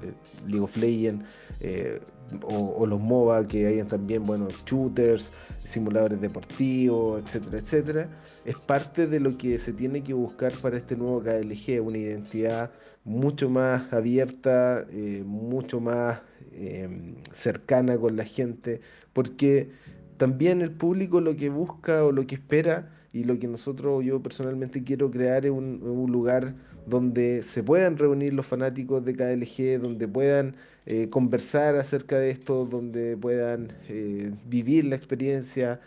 League 0.48 0.60
of 0.60 0.76
Legends 0.76 1.26
eh, 1.62 2.02
o, 2.44 2.86
los 2.86 3.00
MOBA 3.00 3.46
que 3.46 3.68
hayan 3.68 3.88
también, 3.88 4.24
bueno, 4.24 4.48
shooters, 4.66 5.32
simuladores 5.64 6.22
deportivos, 6.22 7.24
etcétera, 7.24 7.58
etcétera, 7.58 8.10
es 8.46 8.58
parte 8.58 9.08
de 9.08 9.20
lo 9.20 9.38
que 9.38 9.58
se 9.58 9.74
tiene 9.74 10.04
que 10.04 10.14
buscar 10.14 10.54
para 10.54 10.78
este 10.78 10.96
nuevo 10.96 11.22
KLG, 11.22 11.82
una 11.82 11.98
identidad 11.98 12.72
mucho 13.04 13.50
más 13.50 13.92
abierta, 13.92 14.86
eh, 14.92 15.24
mucho 15.26 15.80
más 15.80 16.22
em, 16.54 17.16
cercana 17.32 17.98
con 17.98 18.16
la 18.16 18.26
gente, 18.26 18.82
porque 19.14 19.72
también 20.18 20.62
el 20.62 20.72
público 20.72 21.22
lo 21.22 21.36
que 21.36 21.50
busca 21.50 22.06
o 22.06 22.12
lo 22.12 22.28
que 22.28 22.36
espera 22.36 22.92
y 23.14 23.24
lo 23.24 23.40
que 23.40 23.48
nosotros, 23.48 24.04
yo 24.06 24.22
personalmente 24.22 24.84
quiero 24.84 25.12
crear 25.12 25.46
es 25.46 25.52
un, 25.52 25.82
un 25.84 26.12
lugar 26.12 26.54
donde 26.86 27.44
se 27.44 27.64
puedan 27.64 27.98
reunir 27.98 28.34
los 28.34 28.46
fanáticos 28.46 29.04
de 29.06 29.16
KLG, 29.16 29.82
donde 29.82 30.08
puedan 30.08 30.56
eh, 30.86 31.10
conversar 31.10 31.76
acerca 31.76 32.18
de 32.18 32.32
esto, 32.32 32.66
donde 32.66 33.18
puedan 33.18 33.74
eh, 33.88 34.32
vivir 34.48 34.86
la 34.86 34.96
experiencia, 34.96 35.80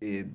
eh, 0.00 0.26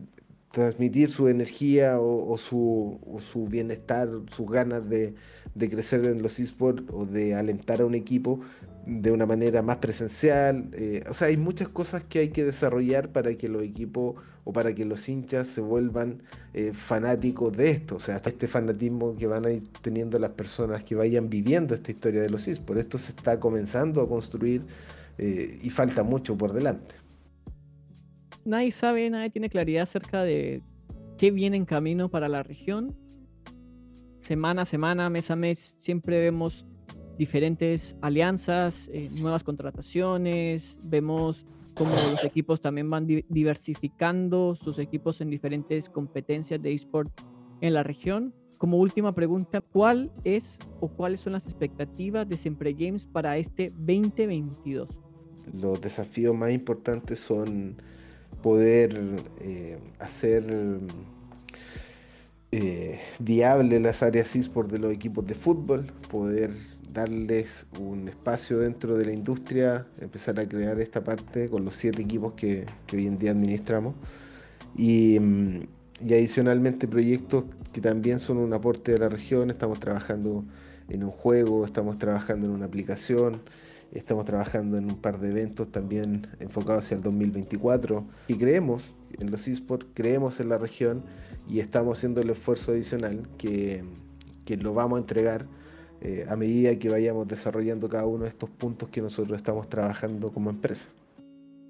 transmitir 0.51 1.09
su 1.09 1.27
energía 1.27 1.99
o, 1.99 2.37
su, 2.37 2.99
su, 3.19 3.45
bienestar, 3.45 4.09
sus 4.31 4.49
ganas 4.49 4.89
de, 4.89 5.13
de 5.53 5.69
crecer 5.69 6.05
en 6.05 6.21
los 6.21 6.39
esports 6.39 6.83
o 6.93 7.05
de 7.05 7.35
alentar 7.35 7.81
a 7.81 7.85
un 7.85 7.93
equipo 7.93 8.39
de 8.85 9.11
una 9.11 9.25
manera 9.25 9.61
más 9.61 9.77
presencial. 9.77 10.69
Eh, 10.73 11.03
o 11.09 11.13
sea, 11.13 11.27
hay 11.27 11.37
muchas 11.37 11.69
cosas 11.69 12.03
que 12.03 12.19
hay 12.19 12.29
que 12.29 12.43
desarrollar 12.43 13.09
para 13.09 13.33
que 13.35 13.47
los 13.47 13.63
equipos 13.63 14.15
o 14.43 14.53
para 14.53 14.75
que 14.75 14.85
los 14.85 15.09
hinchas 15.09 15.47
se 15.47 15.61
vuelvan 15.61 16.21
eh, 16.53 16.71
fanáticos 16.73 17.55
de 17.55 17.71
esto. 17.71 17.95
O 17.95 17.99
sea, 17.99 18.15
hasta 18.17 18.29
este 18.29 18.47
fanatismo 18.47 19.15
que 19.15 19.27
van 19.27 19.45
a 19.45 19.51
ir 19.51 19.63
teniendo 19.81 20.19
las 20.19 20.31
personas 20.31 20.83
que 20.83 20.95
vayan 20.95 21.29
viviendo 21.29 21.73
esta 21.73 21.91
historia 21.91 22.21
de 22.21 22.29
los 22.29 22.47
Por 22.59 22.77
Esto 22.77 22.97
se 22.97 23.11
está 23.11 23.39
comenzando 23.39 24.01
a 24.01 24.07
construir 24.07 24.61
eh, 25.17 25.59
y 25.61 25.69
falta 25.69 26.03
mucho 26.03 26.37
por 26.37 26.53
delante. 26.53 26.95
Nadie 28.43 28.71
sabe, 28.71 29.09
nadie 29.09 29.31
tiene 29.31 29.49
claridad 29.49 29.83
acerca 29.83 30.23
de 30.23 30.61
qué 31.17 31.31
viene 31.31 31.57
en 31.57 31.65
camino 31.65 32.09
para 32.09 32.29
la 32.29 32.43
región. 32.43 32.95
Semana 34.21 34.63
a 34.63 34.65
semana, 34.65 35.09
mes 35.09 35.31
a 35.31 35.35
mes, 35.35 35.75
siempre 35.81 36.19
vemos 36.19 36.65
diferentes 37.17 37.95
alianzas, 38.01 38.89
eh, 38.91 39.09
nuevas 39.19 39.43
contrataciones, 39.43 40.77
vemos 40.83 41.45
cómo 41.75 41.91
los 42.11 42.23
equipos 42.23 42.61
también 42.61 42.89
van 42.89 43.05
diversificando 43.05 44.55
sus 44.55 44.79
equipos 44.79 45.21
en 45.21 45.29
diferentes 45.29 45.89
competencias 45.89 46.61
de 46.61 46.73
eSport 46.73 47.11
en 47.61 47.73
la 47.73 47.83
región. 47.83 48.33
Como 48.57 48.77
última 48.77 49.13
pregunta, 49.13 49.61
¿cuál 49.61 50.11
es 50.23 50.57
o 50.79 50.87
cuáles 50.87 51.19
son 51.19 51.33
las 51.33 51.43
expectativas 51.43 52.27
de 52.27 52.37
Siempre 52.37 52.73
Games 52.73 53.05
para 53.05 53.37
este 53.37 53.71
2022? 53.71 54.89
Los 55.53 55.81
desafíos 55.81 56.35
más 56.35 56.51
importantes 56.51 57.19
son 57.19 57.75
poder 58.41 59.17
eh, 59.41 59.77
hacer 59.99 60.79
eh, 62.51 62.99
viable 63.19 63.79
las 63.81 64.01
áreas 64.01 64.33
eSport 64.35 64.71
de 64.71 64.79
los 64.79 64.93
equipos 64.93 65.25
de 65.27 65.35
fútbol, 65.35 65.91
poder 66.09 66.51
darles 66.95 67.67
un 67.79 68.07
espacio 68.07 68.57
dentro 68.59 68.97
de 68.97 69.05
la 69.05 69.11
industria, 69.11 69.85
empezar 69.99 70.39
a 70.39 70.47
crear 70.47 70.79
esta 70.79 71.03
parte 71.03 71.49
con 71.49 71.65
los 71.65 71.75
siete 71.75 72.01
equipos 72.01 72.33
que, 72.33 72.65
hoy 72.91 73.05
en 73.05 73.17
día 73.17 73.31
administramos. 73.31 73.95
Y, 74.75 75.19
mm, 75.19 75.59
y, 76.07 76.13
adicionalmente 76.13 76.87
proyectos 76.87 77.45
que 77.73 77.81
también 77.81 78.19
son 78.19 78.37
un 78.37 78.53
aporte 78.53 78.93
de 78.93 78.97
la 78.97 79.09
región. 79.09 79.49
Estamos 79.49 79.79
trabajando 79.79 80.45
en 80.89 81.03
un 81.03 81.11
juego, 81.11 81.65
estamos 81.65 81.99
trabajando 81.99 82.47
en 82.47 82.53
una 82.53 82.65
aplicación, 82.65 83.41
estamos 83.91 84.25
trabajando 84.25 84.77
en 84.77 84.85
un 84.85 84.97
par 84.97 85.19
de 85.19 85.29
eventos 85.29 85.71
también 85.71 86.25
enfocados 86.39 86.85
hacia 86.85 86.95
el 86.95 87.03
2024. 87.03 88.05
Y 88.29 88.35
creemos 88.35 88.93
en 89.19 89.31
los 89.31 89.47
esports, 89.49 89.85
creemos 89.93 90.39
en 90.39 90.47
la 90.47 90.57
región 90.57 91.03
y 91.49 91.59
estamos 91.59 91.97
haciendo 91.97 92.21
el 92.21 92.29
esfuerzo 92.29 92.71
adicional 92.71 93.27
que, 93.37 93.83
que 94.45 94.55
lo 94.55 94.73
vamos 94.73 94.97
a 94.97 95.01
entregar 95.01 95.45
eh, 96.07 96.23
a 96.29 96.35
medida 96.35 96.77
que 96.77 96.87
vayamos 96.87 97.27
desarrollando 97.27 97.89
cada 97.89 98.05
uno 98.05 98.25
de 98.25 98.29
estos 98.29 98.47
puntos 98.47 98.89
que 98.89 99.01
nosotros 99.01 99.35
estamos 99.35 99.67
trabajando 99.67 100.31
como 100.31 100.51
empresa. 100.51 100.87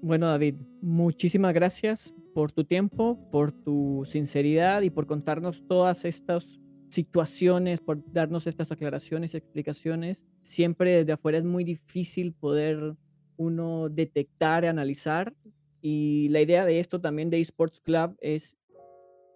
Bueno, 0.02 0.26
David, 0.26 0.56
muchísimas 0.82 1.54
gracias 1.54 2.14
por 2.34 2.52
tu 2.52 2.64
tiempo, 2.64 3.18
por 3.32 3.50
tu 3.50 4.04
sinceridad 4.06 4.82
y 4.82 4.90
por 4.90 5.06
contarnos 5.06 5.64
todas 5.66 6.04
estas 6.04 6.60
situaciones, 6.90 7.80
por 7.80 8.02
darnos 8.12 8.46
estas 8.46 8.70
aclaraciones 8.70 9.32
y 9.32 9.38
explicaciones. 9.38 10.22
Siempre 10.42 10.98
desde 10.98 11.12
afuera 11.12 11.38
es 11.38 11.44
muy 11.44 11.64
difícil 11.64 12.34
poder 12.34 12.94
uno 13.38 13.88
detectar 13.88 14.66
analizar. 14.66 15.32
Y 15.80 16.28
la 16.28 16.42
idea 16.42 16.66
de 16.66 16.78
esto 16.78 17.00
también 17.00 17.30
de 17.30 17.40
eSports 17.40 17.80
Club 17.80 18.18
es 18.20 18.54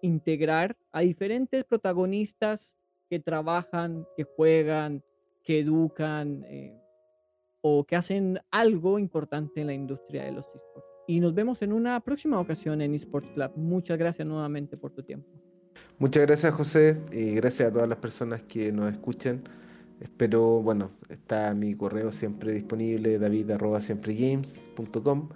integrar 0.03 0.77
a 0.91 1.01
diferentes 1.01 1.63
protagonistas 1.65 2.71
que 3.11 3.19
trabajan, 3.19 4.07
que 4.15 4.23
juegan, 4.23 5.03
que 5.43 5.59
educan 5.59 6.45
eh, 6.45 6.81
o 7.59 7.83
que 7.83 7.97
hacen 7.97 8.39
algo 8.51 8.97
importante 8.97 9.59
en 9.59 9.67
la 9.67 9.73
industria 9.73 10.23
de 10.23 10.31
los 10.31 10.45
esports. 10.45 10.87
Y 11.07 11.19
nos 11.19 11.35
vemos 11.35 11.61
en 11.61 11.73
una 11.73 11.99
próxima 11.99 12.39
ocasión 12.39 12.81
en 12.81 12.93
Esports 12.93 13.29
Club. 13.31 13.51
Muchas 13.57 13.97
gracias 13.97 14.25
nuevamente 14.25 14.77
por 14.77 14.93
tu 14.93 15.03
tiempo. 15.03 15.27
Muchas 15.99 16.25
gracias 16.25 16.53
José 16.53 17.01
y 17.11 17.35
gracias 17.35 17.67
a 17.67 17.71
todas 17.73 17.89
las 17.89 17.97
personas 17.97 18.43
que 18.43 18.71
nos 18.71 18.89
escuchan. 18.89 19.43
Espero, 19.99 20.61
bueno, 20.61 20.91
está 21.09 21.53
mi 21.53 21.75
correo 21.75 22.13
siempre 22.13 22.53
disponible, 22.53 23.19
david.siempregames.com. 23.19 25.27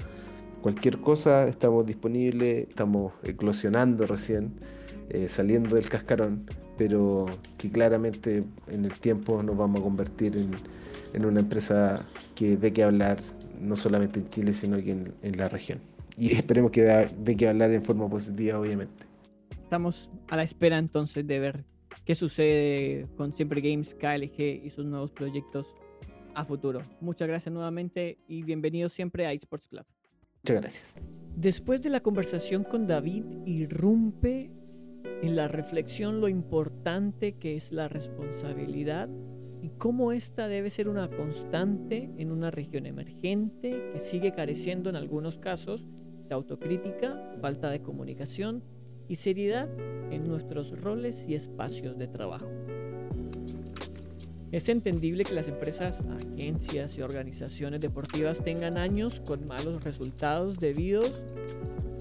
Cualquier 0.61 1.01
cosa, 1.01 1.45
estamos 1.49 1.85
disponibles, 1.85 2.69
estamos 2.69 3.11
eclosionando 3.21 4.07
recién, 4.07 4.61
eh, 5.09 5.27
saliendo 5.27 5.75
del 5.75 5.89
cascarón 5.89 6.45
pero 6.77 7.25
que 7.57 7.69
claramente 7.69 8.43
en 8.67 8.85
el 8.85 8.93
tiempo 8.99 9.41
nos 9.41 9.57
vamos 9.57 9.81
a 9.81 9.83
convertir 9.83 10.37
en, 11.13 11.25
una 11.25 11.39
empresa 11.39 12.05
que 12.35 12.57
dé 12.57 12.73
que 12.73 12.83
hablar 12.83 13.17
no 13.59 13.75
solamente 13.75 14.19
en 14.19 14.29
Chile, 14.29 14.53
sino 14.53 14.77
que 14.77 14.91
en, 14.91 15.37
la 15.37 15.47
región. 15.47 15.79
Y 16.17 16.33
esperemos 16.33 16.71
que 16.71 16.81
dé 17.17 17.37
que 17.37 17.47
hablar 17.47 17.71
en 17.71 17.83
forma 17.83 18.09
positiva, 18.09 18.59
obviamente. 18.59 19.05
Estamos 19.63 20.09
a 20.27 20.35
la 20.35 20.43
espera 20.43 20.77
entonces 20.77 21.25
de 21.25 21.39
ver 21.39 21.63
qué 22.05 22.15
sucede 22.15 23.07
con 23.17 23.33
Siempre 23.33 23.61
Games, 23.61 23.95
KLG 23.95 24.65
y 24.65 24.69
sus 24.69 24.85
nuevos 24.85 25.11
proyectos 25.11 25.67
a 26.35 26.45
futuro. 26.45 26.81
Muchas 26.99 27.27
gracias 27.27 27.53
nuevamente 27.53 28.17
y 28.27 28.43
bienvenidos 28.43 28.93
siempre 28.93 29.25
a 29.25 29.33
eSports 29.33 29.67
Club. 29.67 29.85
Muchas 30.43 30.61
gracias. 30.61 30.95
Después 31.35 31.81
de 31.81 31.89
la 31.89 32.01
conversación 32.01 32.63
con 32.63 32.87
David, 32.87 33.23
irrumpe 33.45 34.51
en 35.21 35.35
la 35.35 35.47
reflexión 35.47 36.21
lo 36.21 36.27
importante 36.27 37.33
que 37.37 37.55
es 37.55 37.71
la 37.71 37.87
responsabilidad 37.87 39.09
y 39.61 39.69
cómo 39.69 40.11
esta 40.11 40.47
debe 40.47 40.69
ser 40.69 40.87
una 40.87 41.09
constante 41.09 42.11
en 42.17 42.31
una 42.31 42.51
región 42.51 42.85
emergente 42.85 43.89
que 43.91 43.99
sigue 43.99 44.33
careciendo 44.33 44.89
en 44.89 44.95
algunos 44.95 45.37
casos 45.37 45.85
de 46.27 46.35
autocrítica, 46.35 47.35
falta 47.41 47.69
de 47.69 47.81
comunicación 47.81 48.63
y 49.07 49.15
seriedad 49.15 49.69
en 50.11 50.23
nuestros 50.23 50.79
roles 50.79 51.27
y 51.27 51.35
espacios 51.35 51.97
de 51.97 52.07
trabajo. 52.07 52.47
Es 54.51 54.69
entendible 54.69 55.23
que 55.23 55.33
las 55.33 55.47
empresas, 55.47 56.01
agencias 56.01 56.97
y 56.97 57.01
organizaciones 57.01 57.81
deportivas 57.81 58.43
tengan 58.43 58.77
años 58.77 59.19
con 59.19 59.47
malos 59.47 59.83
resultados 59.83 60.59
debido 60.59 61.01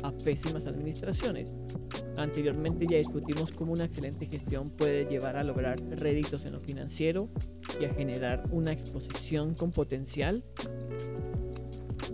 a 0.05 0.13
pésimas 0.13 0.67
administraciones. 0.67 1.53
Anteriormente 2.17 2.87
ya 2.87 2.99
discutimos 2.99 3.51
cómo 3.51 3.73
una 3.73 3.87
excelente 3.87 4.27
gestión 4.27 4.71
puede 4.71 5.07
llevar 5.07 5.37
a 5.37 5.43
lograr 5.43 5.81
réditos 5.99 6.45
en 6.45 6.53
lo 6.53 6.61
financiero 6.61 7.29
y 7.81 7.87
a 7.87 7.95
generar 7.95 8.45
una 8.51 8.73
exposición 8.73 9.55
con 9.55 9.73
potencial. 9.73 10.43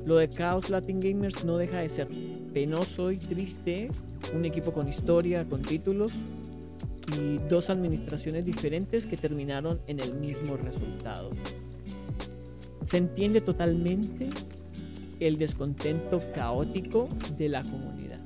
Lo 0.07 0.17
de 0.17 0.29
Chaos 0.29 0.71
Latin 0.71 1.01
Gamers 1.01 1.45
no 1.45 1.59
deja 1.59 1.81
de 1.81 1.89
ser 1.89 2.09
penoso 2.55 3.11
y 3.11 3.19
triste, 3.19 3.91
un 4.35 4.45
equipo 4.45 4.73
con 4.73 4.89
historia, 4.89 5.45
con 5.49 5.63
títulos 5.63 6.13
y 7.19 7.39
dos 7.49 7.71
administraciones 7.71 8.45
diferentes 8.45 9.05
que 9.05 9.17
terminaron 9.17 9.81
en 9.89 9.99
el 9.99 10.15
mismo 10.15 10.57
resultado. 10.57 11.31
Se 12.87 12.99
entiende 12.99 13.41
totalmente 13.41 14.31
el 15.21 15.37
descontento 15.37 16.19
caótico 16.35 17.09
de 17.37 17.49
la 17.49 17.63
comunidad. 17.63 18.21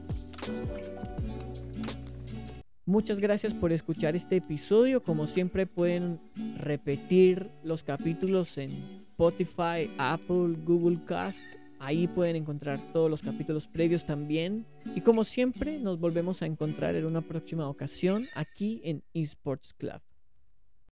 Muchas 2.86 3.18
gracias 3.18 3.54
por 3.54 3.72
escuchar 3.72 4.14
este 4.14 4.36
episodio. 4.36 5.02
Como 5.02 5.26
siempre 5.26 5.66
pueden 5.66 6.20
repetir 6.58 7.50
los 7.62 7.82
capítulos 7.82 8.58
en 8.58 9.04
Spotify, 9.10 9.90
Apple, 9.96 10.56
Google 10.64 10.98
Cast. 11.06 11.40
Ahí 11.78 12.06
pueden 12.06 12.36
encontrar 12.36 12.80
todos 12.92 13.10
los 13.10 13.22
capítulos 13.22 13.66
previos 13.66 14.04
también. 14.04 14.66
Y 14.94 15.00
como 15.00 15.24
siempre 15.24 15.78
nos 15.78 15.98
volvemos 15.98 16.42
a 16.42 16.46
encontrar 16.46 16.94
en 16.94 17.06
una 17.06 17.22
próxima 17.22 17.68
ocasión 17.68 18.26
aquí 18.34 18.80
en 18.84 19.02
Esports 19.14 19.72
Club. 19.74 20.00